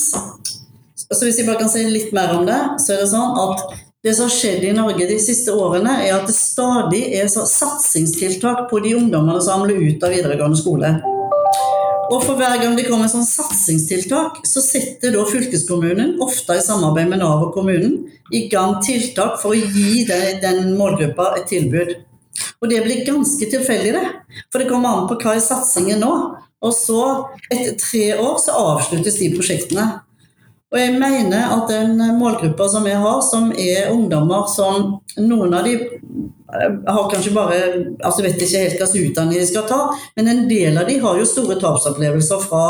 Så 1.09 1.23
hvis 1.25 1.41
jeg 1.41 1.49
bare 1.49 1.63
kan 1.63 1.73
si 1.73 1.81
litt 1.89 2.13
mer 2.13 2.35
om 2.37 2.45
det, 2.45 2.59
så 2.77 2.93
er 2.93 3.01
det 3.01 3.09
sånn 3.09 3.41
at 3.41 3.65
det 4.05 4.13
som 4.13 4.29
har 4.29 4.35
skjedd 4.37 4.69
i 4.69 4.75
Norge 4.77 5.09
de 5.09 5.17
siste 5.19 5.51
årene, 5.57 5.97
er 6.05 6.13
at 6.15 6.29
det 6.29 6.37
stadig 6.37 7.01
er 7.17 7.25
satsingstiltak 7.33 8.67
på 8.69 8.85
de 8.85 8.93
ungdommene 9.01 9.41
som 9.41 9.63
hamler 9.63 9.81
ut 9.81 10.05
av 10.05 10.13
videregående 10.13 10.61
skole. 10.61 10.93
Og 12.09 12.23
for 12.25 12.39
hver 12.39 12.57
gang 12.57 12.73
det 12.77 12.87
kommer 12.87 13.09
sånn 13.11 13.27
satsingstiltak, 13.27 14.41
så 14.47 14.63
setter 14.65 15.13
da 15.13 15.25
fylkeskommunen, 15.29 16.15
ofte 16.25 16.57
i 16.57 16.63
samarbeid 16.65 17.11
med 17.11 17.21
Nav 17.21 17.43
og 17.45 17.53
kommunen, 17.53 17.99
i 18.33 18.47
gang 18.49 18.79
tiltak 18.85 19.37
for 19.41 19.53
å 19.53 19.59
gi 19.59 20.05
den, 20.09 20.39
den 20.41 20.73
målgruppa 20.79 21.35
et 21.37 21.45
tilbud. 21.51 21.93
Og 22.59 22.71
det 22.71 22.81
blir 22.85 23.05
ganske 23.05 23.49
tilfeldig, 23.51 23.93
det. 23.93 24.05
For 24.49 24.61
det 24.61 24.69
kommer 24.71 24.95
an 24.95 25.09
på 25.09 25.19
hva 25.21 25.35
er 25.37 25.43
satsingen 25.43 26.01
nå. 26.01 26.13
Og 26.65 26.73
så, 26.75 27.03
etter 27.47 27.77
tre 27.79 28.05
år, 28.17 28.35
så 28.41 28.57
avsluttes 28.57 29.19
de 29.21 29.29
prosjektene. 29.35 29.85
Og 30.69 30.77
jeg 30.77 30.97
mener 31.01 31.53
at 31.53 31.69
den 31.71 31.95
målgruppa 32.17 32.67
som 32.69 32.85
jeg 32.89 32.99
har, 33.01 33.21
som 33.25 33.53
er 33.53 33.93
ungdommer 33.93 34.49
som 34.51 34.99
Noen 35.17 35.55
av 35.57 35.65
de 35.65 35.77
har 36.87 37.09
kanskje 37.11 37.33
bare 37.35 37.57
altså 38.03 38.23
vet 38.25 38.41
ikke 38.41 38.63
helt 38.63 38.81
hvilken 38.81 39.11
utdanning 39.11 39.39
de 39.39 39.47
skal 39.49 39.67
ta, 39.69 39.79
men 40.17 40.31
en 40.31 40.43
del 40.49 40.77
av 40.81 40.89
de 40.89 40.97
har 41.03 41.19
jo 41.19 41.27
store 41.29 41.59
tapsopplevelser 41.61 42.45
fra 42.45 42.65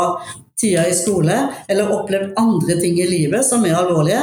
tida 0.60 0.84
i 0.88 0.94
skole, 0.94 1.36
eller 1.68 1.92
opplevd 1.94 2.36
andre 2.40 2.76
ting 2.80 2.98
i 3.00 3.08
livet 3.08 3.46
som 3.46 3.64
er 3.64 3.78
alvorlige. 3.78 4.20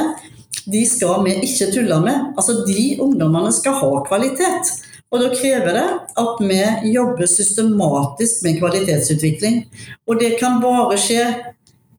De 0.68 0.84
skal 0.86 1.24
vi 1.24 1.34
ikke 1.46 1.72
tulle 1.72 1.98
med. 2.04 2.32
Altså, 2.36 2.60
De 2.68 2.98
ungdommene 3.02 3.50
skal 3.56 3.78
ha 3.80 3.90
kvalitet. 4.06 4.74
Og 5.08 5.22
da 5.22 5.28
krever 5.32 5.72
det 5.72 5.86
at 6.20 6.40
vi 6.44 6.58
jobber 6.92 7.26
systematisk 7.26 8.42
med 8.44 8.58
kvalitetsutvikling. 8.60 9.62
Og 10.06 10.20
det 10.20 10.34
kan 10.40 10.60
bare 10.60 10.98
skje 11.00 11.22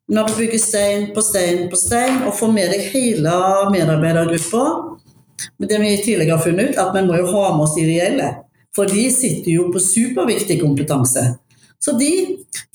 når 0.10 0.30
du 0.30 0.38
bygger 0.38 0.62
stein 0.62 1.08
på 1.14 1.22
stein 1.22 1.68
på 1.70 1.78
stein 1.78 2.24
og 2.26 2.34
får 2.38 2.54
med 2.54 2.72
deg 2.74 2.86
hele 2.94 3.34
medarbeidergruppa 3.74 4.64
Det 5.58 5.80
vi 5.82 5.96
tidligere 5.98 6.38
har 6.38 6.44
funnet 6.44 6.72
ut, 6.72 6.80
at 6.82 6.94
vi 6.96 7.04
må 7.08 7.18
jo 7.20 7.30
ha 7.32 7.50
med 7.56 7.66
oss 7.68 7.76
de 7.78 7.86
reelle. 7.88 8.30
For 8.76 8.90
de 8.90 9.06
sitter 9.12 9.52
jo 9.52 9.70
på 9.74 9.82
superviktig 9.82 10.60
kompetanse. 10.62 11.24
Så 11.80 11.96
de, 11.98 12.12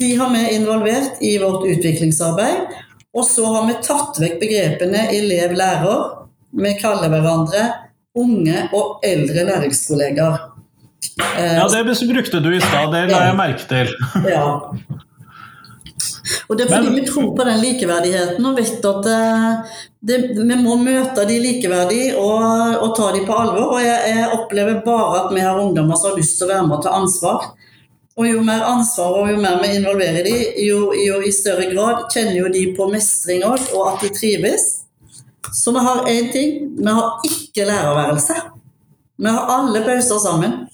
de 0.01 0.15
har 0.17 0.33
vi 0.33 0.43
involvert 0.57 1.23
i 1.23 1.37
vårt 1.39 1.67
utviklingsarbeid. 1.69 2.75
Og 3.15 3.27
så 3.29 3.47
har 3.47 3.69
vi 3.69 3.77
tatt 3.85 4.19
vekk 4.21 4.41
begrepene 4.41 5.07
elev-lærer. 5.15 6.05
Vi 6.55 6.73
kaller 6.81 7.13
hverandre 7.13 7.69
unge 8.19 8.69
og 8.75 9.05
eldre 9.07 9.47
læringskollegaer. 9.51 10.51
Ja, 11.39 11.67
det 11.71 11.85
brukte 12.09 12.41
du 12.41 12.51
i 12.57 12.61
stad, 12.63 12.91
det 12.95 13.05
la 13.11 13.27
jeg 13.29 13.37
merke 13.39 13.67
til. 13.71 13.91
Ja. 14.27 14.47
Og 16.49 16.57
Det 16.57 16.65
er 16.65 16.71
fordi 16.73 16.91
Men, 16.91 17.01
vi 17.01 17.07
tror 17.07 17.37
på 17.37 17.45
den 17.45 17.61
likeverdigheten 17.61 18.47
og 18.49 18.57
vet 18.57 18.87
at 18.91 19.03
det, 19.05 19.19
eh, 19.19 19.75
det, 20.09 20.19
vi 20.37 20.57
må 20.61 20.77
møte 20.81 21.27
de 21.29 21.37
likeverdig 21.41 22.15
og, 22.17 22.45
og 22.81 22.95
ta 22.97 23.11
de 23.13 23.25
på 23.27 23.37
alvor. 23.37 23.77
Og 23.77 23.85
jeg, 23.85 24.15
jeg, 24.15 24.31
opplever 24.39 24.81
bare 24.87 25.25
at 25.25 25.35
vi 25.35 25.45
har 25.45 25.61
ungdommer 25.61 26.01
som 26.01 26.13
har 26.13 26.19
lyst 26.21 26.39
til 26.39 26.49
å 26.49 26.55
være 26.55 26.67
med 26.69 26.79
og 26.79 26.87
ta 26.87 26.95
ansvar. 26.97 27.51
Og 28.15 28.29
jo 28.29 28.45
mer 28.47 28.63
ansvar 28.71 29.19
og 29.21 29.31
jo 29.33 29.37
mer 29.43 29.59
vi 29.63 29.73
involverer 29.75 30.23
de, 30.25 30.35
jo, 30.63 30.93
jo 30.95 31.19
i 31.27 31.33
større 31.35 31.67
grad 31.73 32.07
kjenner 32.15 32.39
jo 32.45 32.53
de 32.57 32.69
på 32.77 32.87
mestring 32.93 33.43
òg, 33.43 33.65
og 33.75 33.89
at 33.91 34.05
de 34.05 34.13
trives. 34.15 34.69
Så 35.53 35.75
vi 35.75 35.83
har 35.83 36.07
én 36.09 36.31
ting. 36.33 36.53
Vi 36.79 36.91
har 36.91 37.27
ikke 37.27 37.67
lærerværelse. 37.69 38.37
Vi 39.19 39.31
har 39.31 39.51
alle 39.59 39.83
pauser 39.85 40.19
sammen. 40.23 40.65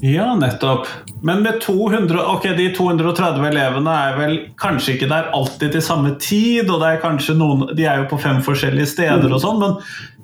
Ja, 0.00 0.34
nettopp. 0.34 0.86
Men 1.22 1.42
med 1.42 1.60
200, 1.60 2.26
ok, 2.26 2.42
de 2.56 2.68
230 2.76 3.46
elevene 3.48 3.94
er 3.96 4.18
vel 4.18 4.36
kanskje 4.60 4.96
ikke 4.96 5.08
der 5.08 5.30
alltid 5.36 5.72
til 5.72 5.84
samme 5.84 6.12
tid, 6.20 6.68
og 6.70 6.84
er 6.84 7.00
noen, 7.38 7.70
de 7.76 7.88
er 7.88 8.02
jo 8.02 8.10
på 8.10 8.20
fem 8.20 8.42
forskjellige 8.44 8.92
steder 8.92 9.32
og 9.32 9.40
sånn, 9.40 9.62
men 9.62 9.78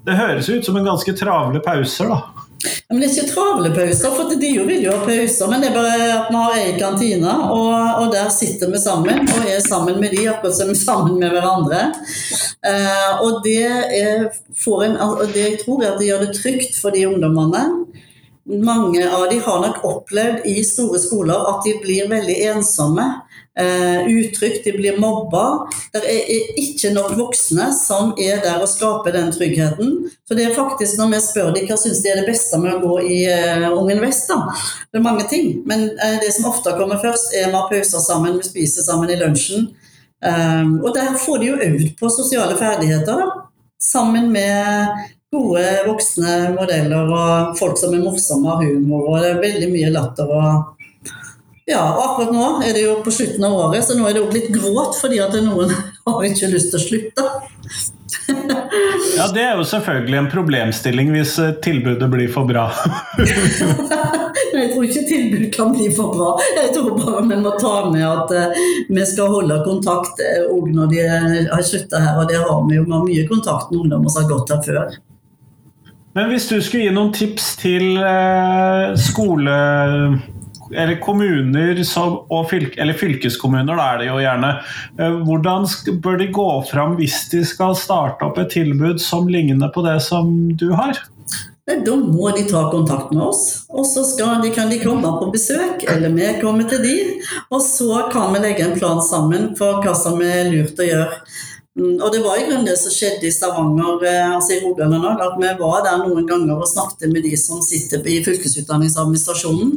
det 0.05 0.19
høres 0.19 0.51
ut 0.51 0.67
som 0.67 0.77
en 0.77 0.89
ganske 0.91 1.17
travle 1.17 1.63
pauser, 1.65 2.13
da. 2.13 2.49
Ja, 2.63 2.95
men 2.95 3.01
Det 3.01 3.09
er 3.09 3.15
ikke 3.17 3.33
travle 3.33 3.71
pauser, 3.75 4.13
for 4.15 4.35
de 4.39 4.51
vil 4.69 4.85
jo 4.85 4.93
ha 4.93 5.07
pauser. 5.07 5.49
Men 5.51 5.65
det 5.65 5.71
er 5.71 5.75
bare 5.75 6.11
at 6.13 6.29
vi 6.29 6.37
har 6.37 6.59
ei 6.61 6.75
kantine, 6.79 7.33
og, 7.51 7.73
og, 7.73 8.13
der 8.13 8.29
sitter 8.31 8.71
vi 8.71 8.79
sammen. 8.79 9.25
Og 9.25 9.49
er 9.51 9.65
sammen 9.65 9.99
med 9.99 10.15
de 10.15 10.29
akkurat 10.31 10.55
som 10.55 10.71
vi 10.71 10.77
er 10.77 10.83
sammen 10.83 11.19
med 11.19 11.35
hverandre. 11.35 11.89
Eh, 12.63 13.25
og 13.25 13.41
det, 13.43 13.57
er, 13.67 14.29
en, 14.29 15.01
det 15.33 15.43
jeg 15.43 15.59
tror 15.65 15.83
er 15.83 15.95
at 15.95 15.99
det 15.99 16.13
gjør 16.13 16.23
det 16.27 16.37
trygt 16.39 16.79
for 16.79 16.95
de 16.95 17.09
ungdommene 17.09 17.65
mange 18.44 19.11
av 19.11 19.28
de 19.31 19.38
har 19.38 19.61
nok 19.61 19.85
opplevd 19.85 20.46
i 20.50 20.62
store 20.66 20.98
skoler 20.98 21.44
at 21.50 21.62
de 21.66 21.76
blir 21.83 22.09
veldig 22.11 22.38
ensomme. 22.52 23.05
Uh, 23.52 24.09
utrygt, 24.09 24.64
de 24.64 24.72
blir 24.72 24.96
mobba. 24.96 25.68
Det 25.92 26.00
er 26.09 26.31
ikke 26.57 26.88
nok 26.94 27.12
voksne 27.18 27.66
som 27.76 28.14
er 28.16 28.40
der 28.40 28.64
og 28.64 28.70
skaper 28.70 29.12
den 29.12 29.28
tryggheten. 29.35 29.92
For 30.24 30.38
det 30.38 30.46
er 30.46 30.57
faktisk 30.57 30.96
når 30.98 31.12
vi 31.12 31.20
spør 31.20 31.52
dem 31.52 31.68
hva 31.68 31.76
syns 31.76 32.00
de 32.00 32.09
er 32.09 32.22
det 32.22 32.31
beste 32.31 32.59
med 32.62 32.78
å 32.78 32.81
gå 32.81 32.96
i 33.05 33.20
uh, 33.28 33.68
Ungen 33.76 34.00
Vest, 34.02 34.33
da. 34.33 34.57
Det 34.88 35.02
er 35.02 35.07
mange 35.07 35.28
ting. 35.28 35.52
Men 35.68 35.90
uh, 36.00 36.16
det 36.24 36.33
som 36.33 36.48
ofte 36.48 36.74
kommer 36.81 37.02
først, 37.05 37.37
er 37.37 37.52
vi 37.52 37.59
har 37.59 37.68
pauser 37.68 38.02
sammen, 38.02 38.40
vi 38.40 38.48
spiser 38.48 38.88
sammen 38.88 39.12
i 39.12 39.20
lunsjen. 39.20 39.70
Og 40.22 40.92
der 40.94 41.16
får 41.18 41.40
de 41.42 41.46
jo 41.48 41.55
øvd 41.59 41.87
på 41.98 42.09
sosiale 42.14 42.55
ferdigheter, 42.55 43.18
da. 43.18 43.48
Sammen 43.83 44.28
med 44.31 45.00
gode 45.33 45.64
voksne 45.87 46.33
modeller 46.53 47.09
og 47.09 47.57
folk 47.57 47.79
som 47.81 47.95
er 47.97 48.05
morsomme 48.05 48.51
og 48.51 48.61
har 48.61 48.75
humor. 48.75 49.09
Og 49.14 49.23
det 49.25 49.33
er 49.33 49.42
veldig 49.47 49.73
mye 49.73 49.92
latter. 49.95 50.29
og 50.29 50.79
ja, 51.62 51.81
og 51.95 52.03
akkurat 52.03 52.33
nå 52.35 52.47
er 52.66 52.75
det 52.75 52.83
jo 52.83 52.97
på 53.05 53.12
slutten 53.14 53.45
av 53.47 53.55
året, 53.55 53.85
så 53.87 53.95
nå 53.95 54.05
er 54.09 54.16
det 54.16 54.21
jo 54.25 54.33
litt 54.35 54.51
gråt 54.53 54.97
fordi 54.99 55.21
at 55.23 55.37
noen 55.45 55.71
har 56.09 56.25
ikke 56.27 56.51
lyst 56.53 56.73
til 56.73 56.81
å 56.81 56.87
slutte. 56.87 57.27
ja, 59.18 59.29
det 59.33 59.45
er 59.45 59.57
jo 59.57 59.64
selvfølgelig 59.71 60.18
en 60.18 60.31
problemstilling 60.33 61.12
hvis 61.14 61.37
eh, 61.40 61.55
tilbudet 61.64 62.09
blir 62.12 62.33
for 62.35 62.51
bra. 62.51 62.66
jeg 63.23 64.66
tror 64.75 64.88
ikke 64.88 65.05
tilbud 65.07 65.47
kan 65.55 65.73
bli 65.73 65.87
for 65.95 66.12
bra. 66.12 66.35
Jeg 66.59 66.75
tror 66.75 66.99
bare 66.99 67.23
vi 67.31 67.38
må 67.47 67.55
ta 67.62 67.77
med 67.95 68.05
at 68.09 68.35
uh, 68.37 68.61
vi 68.90 69.07
skal 69.09 69.33
holde 69.33 69.62
kontakt 69.64 70.21
òg 70.51 70.66
uh, 70.66 70.75
når 70.77 70.92
de 70.92 71.07
har 71.07 71.64
slutta 71.64 72.03
her. 72.03 72.21
Og 72.21 72.29
det 72.29 72.42
har 72.42 72.61
vi 72.68 72.83
jo 72.83 72.85
mye 72.90 73.25
kontakt 73.31 73.71
med 73.73 73.87
ungdommer 73.87 74.12
som 74.12 74.27
har 74.27 74.35
gått 74.35 74.55
her 74.57 74.62
før. 74.66 75.01
Men 76.16 76.29
hvis 76.29 76.48
du 76.51 76.59
skulle 76.61 76.87
gi 76.87 76.92
noen 76.92 77.12
tips 77.16 77.55
til 77.62 77.96
uh, 77.96 78.92
skole 79.01 79.57
eller 80.72 80.98
kommuner 81.05 81.81
og 82.33 82.46
fylke, 82.51 82.79
eller 82.81 82.96
fylkeskommuner, 82.96 83.77
da 83.77 83.88
er 83.92 83.98
det 84.01 84.07
jo 84.09 84.20
gjerne. 84.22 84.53
Eh, 84.98 85.16
hvordan 85.27 85.66
bør 86.05 86.16
de 86.20 86.29
gå 86.33 86.48
fram 86.70 86.96
hvis 86.96 87.27
de 87.33 87.42
skal 87.44 87.77
starte 87.79 88.25
opp 88.25 88.40
et 88.40 88.53
tilbud 88.55 89.01
som 89.03 89.29
ligner 89.29 89.72
på 89.75 89.85
det 89.85 89.98
som 90.05 90.33
du 90.57 90.70
har? 90.79 90.96
Da 91.68 91.94
må 91.94 92.33
de 92.35 92.42
ta 92.48 92.64
kontakt 92.72 93.12
med 93.14 93.22
oss, 93.22 93.66
og 93.70 93.87
så 93.87 94.03
de, 94.42 94.51
kan 94.51 94.72
de 94.72 94.81
komme 94.83 95.12
på 95.20 95.29
besøk, 95.31 95.85
eller 95.88 96.11
vi 96.11 96.27
kommer 96.40 96.66
til 96.68 96.83
de, 96.83 96.96
og 97.55 97.62
så 97.62 98.09
kan 98.12 98.35
vi 98.35 98.40
legge 98.42 98.66
en 98.66 98.75
plan 98.75 98.98
sammen 99.05 99.53
for 99.57 99.79
hva 99.85 99.94
som 99.94 100.18
er 100.27 100.51
lurt 100.51 100.81
å 100.83 100.88
gjøre. 100.88 101.22
Mm, 101.73 102.03
og 102.05 102.13
det 102.13 102.19
var 102.21 102.37
i 102.37 102.43
grunnen 102.45 102.67
det 102.69 102.75
som 102.77 102.93
skjedde 102.93 103.25
i 103.25 103.33
Stavanger, 103.33 104.03
eh, 104.05 104.35
altså 104.35 104.53
i 104.53 104.59
Rogaland 104.61 105.07
òg, 105.09 105.23
at 105.25 105.39
vi 105.41 105.53
var 105.57 105.79
der 105.87 106.03
noen 106.03 106.27
ganger 106.29 106.59
og 106.61 106.69
snakket 106.69 107.09
med 107.09 107.25
de 107.25 107.33
som 107.41 107.63
sitter 107.65 108.05
i 108.13 108.19
fylkesutdanningsadministrasjonen. 108.27 109.71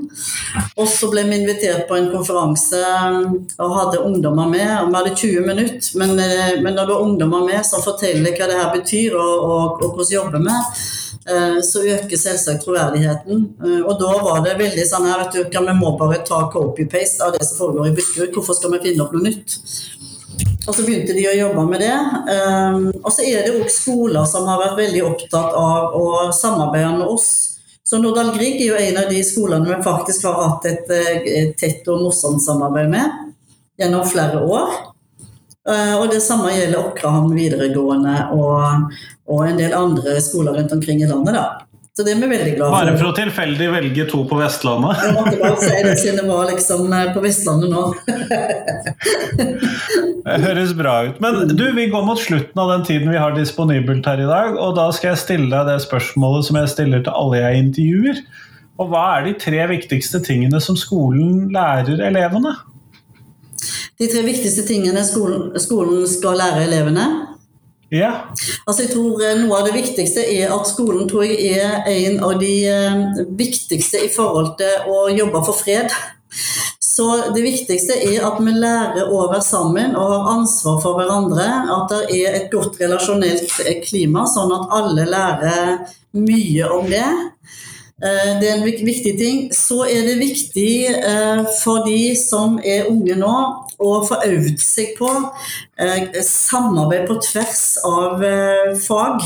Og 0.75 0.89
så 0.91 1.07
ble 1.13 1.23
vi 1.29 1.37
invitert 1.39 1.85
på 1.87 1.95
en 1.95 2.09
konferanse 2.11 2.81
mm, 2.81 3.37
og 3.63 3.77
hadde 3.77 4.03
ungdommer 4.09 4.51
med. 4.51 4.73
og 4.81 4.91
Vi 4.91 4.99
hadde 4.99 5.15
20 5.23 5.47
minutter, 5.47 5.95
men, 6.01 6.19
eh, 6.19 6.59
men 6.59 6.75
når 6.75 6.83
det 6.83 6.97
var 6.97 7.07
ungdommer 7.07 7.47
med 7.47 7.63
som 7.63 7.87
forteller 7.87 8.35
hva 8.35 8.51
det 8.51 8.59
her 8.59 8.75
betyr 8.75 9.15
og, 9.15 9.33
og, 9.47 9.79
og 9.79 9.95
hvordan 9.95 10.13
jobber 10.17 10.43
med, 10.49 10.83
eh, 11.31 11.57
så 11.63 11.85
øker 11.95 12.19
selvsagt 12.19 12.67
troverdigheten. 12.67 13.47
Og 13.87 13.95
da 14.03 14.17
var 14.19 14.43
det 14.43 14.59
veldig 14.59 14.89
sånn 14.91 15.07
her, 15.07 15.29
du, 15.31 15.45
vi 15.47 15.79
må 15.79 15.95
bare 15.95 16.19
ta 16.27 16.43
copy-paste 16.51 17.23
av 17.23 17.39
det 17.39 17.47
som 17.47 17.63
foregår 17.63 17.93
i 17.93 17.95
Buskerud. 17.95 18.35
Hvorfor 18.35 18.59
skal 18.59 18.75
vi 18.75 18.89
finne 18.89 19.07
opp 19.07 19.15
noe 19.15 19.29
nytt? 19.31 19.61
Og 20.65 20.73
så 20.73 20.85
begynte 20.85 21.13
de 21.13 21.25
å 21.29 21.35
jobbe 21.37 21.65
med 21.69 21.83
det. 21.83 21.93
Um, 21.93 22.87
og 23.03 23.11
så 23.13 23.25
er 23.25 23.45
det 23.45 23.53
òg 23.59 23.69
skoler 23.69 24.25
som 24.29 24.47
har 24.49 24.61
vært 24.63 24.79
veldig 24.79 25.03
opptatt 25.05 25.53
av 25.59 25.93
å 25.97 26.07
samarbeide 26.33 26.95
med 26.97 27.11
oss. 27.11 27.29
Så 27.85 27.99
Nordahl 28.01 28.31
Grieg 28.33 28.57
er 28.57 28.71
jo 28.71 28.79
en 28.81 28.97
av 29.03 29.11
de 29.13 29.21
skolene 29.25 29.69
vi 29.69 29.77
faktisk 29.85 30.25
har 30.25 30.39
hatt 30.41 30.65
et, 30.71 30.89
et 30.89 31.53
tett 31.59 31.85
og 31.93 32.01
morsomt 32.07 32.41
samarbeid 32.41 32.89
med 32.89 33.31
gjennom 33.77 34.07
flere 34.09 34.41
år. 34.41 34.73
Uh, 35.69 35.95
og 35.99 36.09
det 36.13 36.21
samme 36.21 36.53
gjelder 36.53 36.91
Åkrahamn 36.91 37.33
videregående 37.37 38.15
og, 38.33 38.91
og, 39.29 39.39
en 39.45 39.57
del 39.57 39.73
andre 39.73 40.17
skoler 40.21 40.57
rundt 40.57 40.73
omkring 40.73 41.01
i 41.01 41.09
landet. 41.09 41.37
da. 41.37 41.45
Så 41.95 42.03
det 42.03 42.11
er 42.11 42.17
vi 42.19 42.27
veldig 42.27 42.53
glad 42.57 42.65
for. 42.67 42.75
Bare 42.75 42.93
for 42.99 43.07
å 43.07 43.15
tilfeldig 43.15 43.67
velge 43.71 44.05
to 44.11 44.17
på 44.27 44.35
Vestlandet? 44.35 44.99
Jeg 44.99 45.13
måtte 45.15 45.37
bare 45.39 45.59
si 45.61 45.75
det 45.85 45.93
siden 46.01 46.17
det 46.19 46.25
var 46.27 46.49
liksom 46.49 46.89
eh, 46.91 47.11
på 47.15 47.21
Vestlandet 47.23 47.71
nå. 47.71 47.83
det 50.25 50.39
høres 50.43 50.73
bra 50.75 50.95
ut. 51.05 51.21
Men 51.23 51.53
du, 51.53 51.63
vi 51.77 51.85
går 51.93 52.03
mot 52.03 52.19
slutten 52.19 52.59
av 52.59 52.73
den 52.73 52.83
tiden 52.89 53.13
vi 53.13 53.21
har 53.21 53.31
disponibelt 53.37 54.09
her 54.11 54.25
i 54.25 54.27
dag. 54.27 54.59
Og 54.59 54.75
da 54.75 54.89
skal 54.91 55.13
jeg 55.13 55.21
stille 55.23 55.47
deg 55.53 55.71
det 55.71 55.77
spørsmålet 55.85 56.49
som 56.49 56.59
jeg 56.59 56.73
stiller 56.73 57.05
til 57.05 57.15
alle 57.15 57.39
jeg 57.39 57.63
intervjuer. 57.63 58.19
Og 58.75 58.91
hva 58.91 59.05
er 59.13 59.29
de 59.29 59.37
tre 59.45 59.63
viktigste 59.71 60.19
tingene 60.27 60.59
som 60.59 60.75
skolen 60.75 61.45
lærer 61.55 62.03
elevene? 62.09 62.57
De 63.95 64.11
tre 64.11 64.25
viktigste 64.27 64.67
tingene 64.67 64.99
skolen, 65.07 65.53
skolen 65.63 66.03
skal 66.11 66.35
lære 66.43 66.67
elevene, 66.67 67.07
ja. 67.93 68.11
Altså 68.65 68.85
jeg 68.85 68.91
tror 68.95 69.21
eh, 69.21 69.37
Noe 69.43 69.59
av 69.59 69.67
det 69.67 69.75
viktigste 69.75 70.23
er 70.25 70.53
at 70.55 70.69
skolen 70.69 71.09
tror 71.09 71.25
jeg 71.27 71.53
er 71.53 71.85
en 71.91 72.19
av 72.25 72.39
de 72.41 72.53
eh, 72.71 73.23
viktigste 73.37 74.01
i 74.07 74.11
forhold 74.13 74.55
til 74.61 74.89
å 74.89 75.05
jobbe 75.13 75.43
for 75.45 75.57
fred. 75.59 75.93
Så 76.95 77.05
det 77.35 77.43
viktigste 77.43 77.97
er 78.07 78.23
at 78.23 78.39
vi 78.39 78.53
lærer 78.55 79.11
å 79.11 79.25
være 79.27 79.43
sammen 79.43 79.97
og 79.99 80.11
har 80.13 80.29
ansvar 80.37 80.79
for 80.83 80.97
hverandre. 80.99 81.45
At 81.75 81.91
det 81.91 82.01
er 82.15 82.37
et 82.39 82.49
godt 82.53 82.79
relasjonelt 82.79 83.51
klima, 83.83 84.25
sånn 84.31 84.53
at 84.55 84.73
alle 84.79 85.07
lærer 85.11 85.73
mye 86.15 86.69
om 86.71 86.87
det. 86.89 87.07
Eh, 88.03 88.31
det 88.41 88.49
er 88.49 88.57
en 88.57 88.65
viktig 88.65 89.13
ting. 89.19 89.45
Så 89.55 89.83
er 89.87 90.07
det 90.07 90.17
viktig 90.19 90.71
for 91.61 91.85
de 91.87 92.15
som 92.19 92.59
er 92.63 92.89
unge 92.91 93.15
nå, 93.19 93.35
å 93.79 93.95
få 94.07 94.19
øvd 94.23 94.61
seg 94.63 94.93
på 94.99 95.09
eh, 95.79 96.21
samarbeid 96.23 97.07
på 97.09 97.17
tvers 97.23 97.65
av 97.87 98.23
eh, 98.23 98.75
fag. 98.79 99.23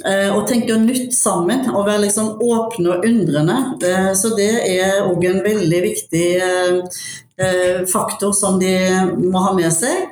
Å 0.00 0.40
tenke 0.48 0.78
nytt 0.80 1.12
sammen, 1.12 1.66
og 1.74 1.84
være 1.84 2.06
liksom 2.06 2.38
åpne 2.40 2.94
og 2.94 3.04
undrende. 3.04 3.56
Eh, 3.84 4.10
så 4.16 4.32
det 4.36 4.52
er 4.64 5.02
òg 5.04 5.26
en 5.28 5.42
veldig 5.44 5.80
viktig 5.84 6.26
eh, 6.40 7.02
eh, 7.36 7.82
faktor 7.90 8.32
som 8.36 8.56
de 8.62 8.72
må 9.20 9.44
ha 9.44 9.52
med 9.58 9.68
seg. 9.76 10.08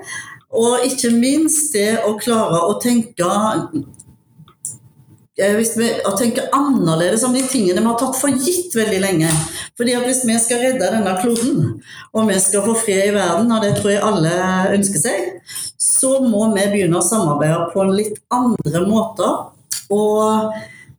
Og 0.53 0.85
ikke 0.85 1.13
minst 1.17 1.73
det 1.77 2.03
å 2.05 2.15
klare 2.21 2.61
å 2.69 2.77
tenke 2.83 3.25
hvis 5.39 5.77
vi 5.79 5.89
tenker 6.19 6.49
annerledes 6.55 7.23
om 7.27 7.35
de 7.35 7.45
tingene 7.47 7.79
vi 7.79 7.87
har 7.87 7.99
tatt 8.01 8.17
for 8.19 8.33
gitt 8.43 8.75
veldig 8.75 8.99
lenge. 9.05 9.31
Fordi 9.79 9.95
at 9.95 10.07
Hvis 10.09 10.25
vi 10.27 10.39
skal 10.43 10.65
redde 10.65 10.91
denne 10.91 11.15
kloden, 11.21 11.83
og 12.13 12.29
vi 12.29 12.39
skal 12.43 12.65
få 12.67 12.75
fred 12.75 13.13
i 13.13 13.15
verden, 13.15 13.53
og 13.53 13.63
det 13.63 13.77
tror 13.79 13.93
jeg 13.93 14.03
alle 14.03 14.33
ønsker 14.75 15.05
seg, 15.05 15.29
så 15.79 16.19
må 16.25 16.49
vi 16.57 16.67
begynne 16.73 16.99
å 16.99 17.07
samarbeide 17.07 17.69
på 17.75 17.87
litt 17.93 18.19
andre 18.35 18.83
måter. 18.89 19.37
Og 19.95 20.57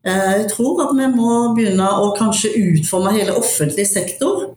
eh, 0.07 0.31
jeg 0.39 0.47
tror 0.53 0.85
at 0.85 0.95
vi 0.95 1.09
må 1.11 1.41
begynne 1.57 1.89
å 1.99 2.13
kanskje 2.17 2.55
utforme 2.55 3.13
hele 3.17 3.35
offentlig 3.39 3.89
sektor 3.91 4.48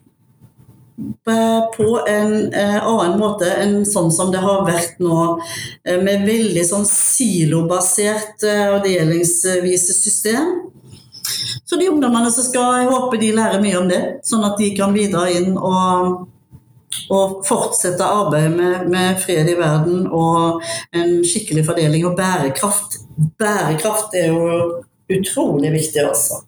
på 1.76 1.88
en 2.08 2.52
eh, 2.52 2.78
annen 2.86 3.18
måte 3.20 3.48
enn 3.62 3.82
sånn 3.86 4.10
som 4.12 4.32
det 4.32 4.42
har 4.42 4.64
vært 4.66 5.00
nå, 5.02 5.38
eh, 5.86 6.00
med 6.02 6.26
veldig 6.26 6.64
sånn 6.66 6.86
silobasert 6.88 8.44
eh, 8.46 8.68
og 8.74 8.86
system. 10.04 10.52
Så 11.64 11.78
de 11.80 11.88
ungdommene 11.88 12.30
som 12.32 12.44
skal, 12.44 12.82
jeg 12.82 12.92
håper 12.92 13.20
de 13.20 13.32
lærer 13.36 13.62
mye 13.62 13.80
om 13.80 13.88
det, 13.88 14.02
sånn 14.26 14.44
at 14.44 14.58
de 14.60 14.72
kan 14.76 14.92
bidra 14.94 15.24
inn 15.32 15.54
og, 15.56 16.28
og 17.12 17.42
fortsette 17.48 18.04
arbeidet 18.04 18.52
med, 18.56 18.88
med, 18.92 19.20
fred 19.22 19.48
i 19.48 19.56
verden 19.58 20.06
og 20.10 20.64
en 20.92 21.20
skikkelig 21.24 21.64
fordeling 21.70 22.06
og 22.08 22.16
bærekraft. 22.18 23.00
Bærekraft 23.40 24.18
er 24.18 24.34
jo 24.34 24.82
utrolig 25.12 25.72
viktig 25.72 26.04
også. 26.10 26.42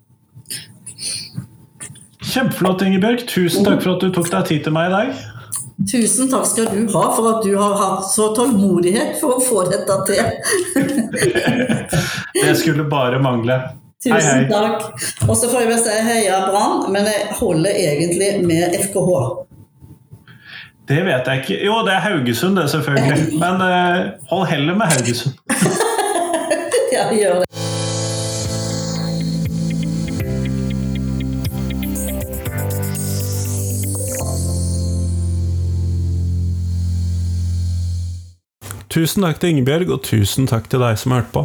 Kjempeflott, 2.35 2.83
Ingebjørg. 2.83 3.29
Tusen 3.31 3.63
takk 3.67 3.85
for 3.85 3.95
at 3.95 4.03
du 4.03 4.11
tok 4.15 4.27
deg 4.33 4.49
tid 4.49 4.65
til 4.67 4.75
meg 4.75 4.89
i 4.89 4.95
dag. 4.95 5.23
Tusen 5.91 6.31
takk 6.33 6.49
skal 6.51 6.67
du 6.73 6.81
ha 6.91 7.05
for 7.15 7.29
at 7.31 7.47
du 7.47 7.53
har 7.61 7.77
hatt 7.79 8.09
så 8.11 8.33
tålmodighet 8.35 9.15
for 9.21 9.37
å 9.37 9.45
få 9.45 9.63
dette 9.71 9.99
til. 10.09 10.25
det 12.41 12.55
skulle 12.59 12.89
bare 12.91 13.23
mangle. 13.23 13.61
Tusen 14.03 14.19
hei, 14.19 14.23
hei. 14.27 14.49
takk. 14.51 14.91
Og 15.29 15.39
så 15.39 15.47
får 15.47 15.63
jeg 15.63 15.71
vel 15.71 15.81
si 15.85 15.97
heia 16.09 16.43
Brann, 16.49 16.89
men 16.95 17.07
jeg 17.09 17.31
holder 17.39 17.83
egentlig 17.85 18.33
med 18.51 18.75
FKH. 18.83 19.23
Det 20.91 21.01
vet 21.07 21.31
jeg 21.31 21.45
ikke. 21.45 21.61
Jo, 21.65 21.79
det 21.87 21.95
er 21.95 22.03
Haugesund, 22.05 22.59
det, 22.59 22.67
selvfølgelig. 22.75 23.39
Men 23.43 23.63
uh, 23.63 24.11
hold 24.29 24.47
heller 24.51 24.77
med 24.77 24.91
Haugesund. 24.93 25.39
ja, 26.97 27.07
gjør 27.15 27.41
det. 27.41 27.54
Tusen 38.95 39.25
takk 39.27 39.41
til 39.43 39.51
Ingebjørg, 39.51 39.89
og 39.91 40.05
tusen 40.07 40.47
takk 40.47 40.69
til 40.71 40.79
deg 40.79 40.95
som 41.01 41.11
har 41.11 41.25
hørt 41.25 41.33
på. 41.35 41.41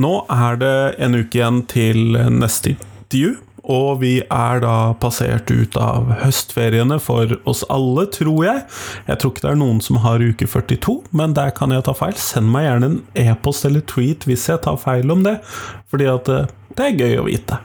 Nå 0.00 0.22
er 0.32 0.56
det 0.56 0.76
en 1.04 1.18
uke 1.18 1.36
igjen 1.36 1.58
til 1.68 2.16
neste 2.32 2.72
intervju, 2.78 3.34
og 3.68 3.98
vi 4.00 4.14
er 4.24 4.62
da 4.64 4.94
passert 4.96 5.52
ut 5.52 5.76
av 5.76 6.08
høstferiene 6.22 6.96
for 7.04 7.36
oss 7.44 7.60
alle, 7.68 8.06
tror 8.16 8.40
jeg. 8.46 8.64
Jeg 9.04 9.20
tror 9.20 9.34
ikke 9.34 9.44
det 9.44 9.52
er 9.52 9.60
noen 9.60 9.84
som 9.84 10.00
har 10.00 10.24
uke 10.24 10.48
42, 10.48 10.96
men 11.12 11.36
der 11.36 11.52
kan 11.52 11.76
jeg 11.76 11.84
ta 11.84 11.92
feil. 11.92 12.16
Send 12.16 12.48
meg 12.54 12.70
gjerne 12.70 12.94
en 12.94 13.00
e-post 13.20 13.68
eller 13.68 13.84
tweet 13.84 14.24
hvis 14.24 14.48
jeg 14.48 14.64
tar 14.64 14.80
feil 14.80 15.12
om 15.12 15.28
det, 15.28 15.42
fordi 15.92 16.08
at 16.08 16.32
eh, 16.32 16.48
det 16.72 16.88
er 16.88 17.02
gøy 17.04 17.20
å 17.20 17.28
vite. 17.28 17.60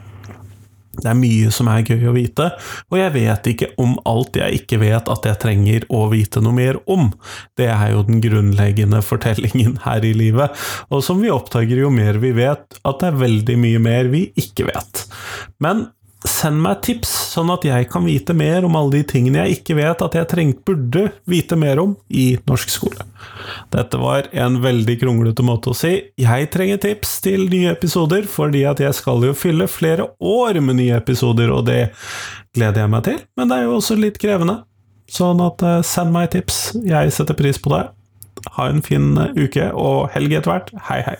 Det 1.00 1.10
er 1.10 1.18
mye 1.18 1.50
som 1.54 1.70
er 1.72 1.84
gøy 1.86 2.08
å 2.10 2.14
vite, 2.16 2.50
og 2.90 2.98
jeg 3.00 3.14
vet 3.16 3.50
ikke 3.54 3.70
om 3.82 3.96
alt 4.08 4.38
jeg 4.38 4.60
ikke 4.60 4.80
vet 4.82 5.10
at 5.12 5.28
jeg 5.28 5.40
trenger 5.42 5.88
å 5.92 6.04
vite 6.12 6.42
noe 6.44 6.56
mer 6.56 6.78
om. 6.90 7.10
Det 7.58 7.68
er 7.72 7.94
jo 7.94 8.04
den 8.08 8.22
grunnleggende 8.24 9.02
fortellingen 9.04 9.78
her 9.86 10.06
i 10.06 10.14
livet, 10.16 10.54
og 10.90 11.04
som 11.06 11.22
vi 11.22 11.32
oppdager 11.34 11.84
jo 11.84 11.92
mer 11.94 12.20
vi 12.22 12.34
vet, 12.36 12.80
at 12.84 13.02
det 13.02 13.10
er 13.10 13.20
veldig 13.24 13.58
mye 13.60 13.82
mer 13.82 14.10
vi 14.12 14.26
ikke 14.40 14.68
vet. 14.70 15.06
Men 15.62 15.88
send 16.28 16.62
meg 16.64 16.80
tips, 16.84 17.10
sånn 17.34 17.52
at 17.52 17.64
jeg 17.68 17.88
kan 17.92 18.06
vite 18.06 18.34
mer 18.36 18.64
om 18.64 18.76
alle 18.78 18.98
de 18.98 19.02
tingene 19.14 19.42
jeg 19.42 19.58
ikke 19.58 19.76
vet 19.76 20.04
at 20.04 20.16
jeg 20.16 20.28
trengt 20.30 20.62
burde 20.66 21.06
vite 21.28 21.58
mer 21.60 21.80
om 21.82 21.94
i 22.08 22.34
norsk 22.48 22.72
skole. 22.72 23.04
Dette 23.72 24.00
var 24.00 24.30
en 24.32 24.56
veldig 24.64 24.96
kronglete 25.00 25.44
måte 25.44 25.72
å 25.72 25.76
si 25.76 25.92
jeg 26.20 26.48
trenger 26.52 26.80
tips 26.80 27.18
til 27.24 27.46
nye 27.52 27.74
episoder, 27.74 28.28
fordi 28.30 28.64
at 28.68 28.80
jeg 28.80 28.96
skal 28.96 29.24
jo 29.28 29.34
fylle 29.36 29.68
flere 29.70 30.08
år 30.20 30.60
med 30.64 30.80
nye 30.80 30.96
episoder, 31.00 31.52
og 31.52 31.66
det 31.68 31.90
gleder 32.56 32.84
jeg 32.84 32.94
meg 32.94 33.04
til, 33.08 33.20
men 33.36 33.50
det 33.50 33.58
er 33.58 33.68
jo 33.68 33.76
også 33.80 33.98
litt 34.00 34.20
krevende. 34.22 34.62
Sånn 35.10 35.42
at 35.44 35.60
eh, 35.60 35.82
send 35.84 36.14
meg 36.14 36.30
tips, 36.32 36.62
jeg 36.88 37.12
setter 37.12 37.36
pris 37.36 37.60
på 37.60 37.74
det. 37.74 37.84
Ha 38.56 38.70
en 38.70 38.82
fin 38.84 39.12
uke 39.36 39.70
og 39.72 40.08
helg 40.16 40.38
etter 40.40 40.54
hvert. 40.54 40.74
Hei, 40.88 41.02
hei. 41.04 41.18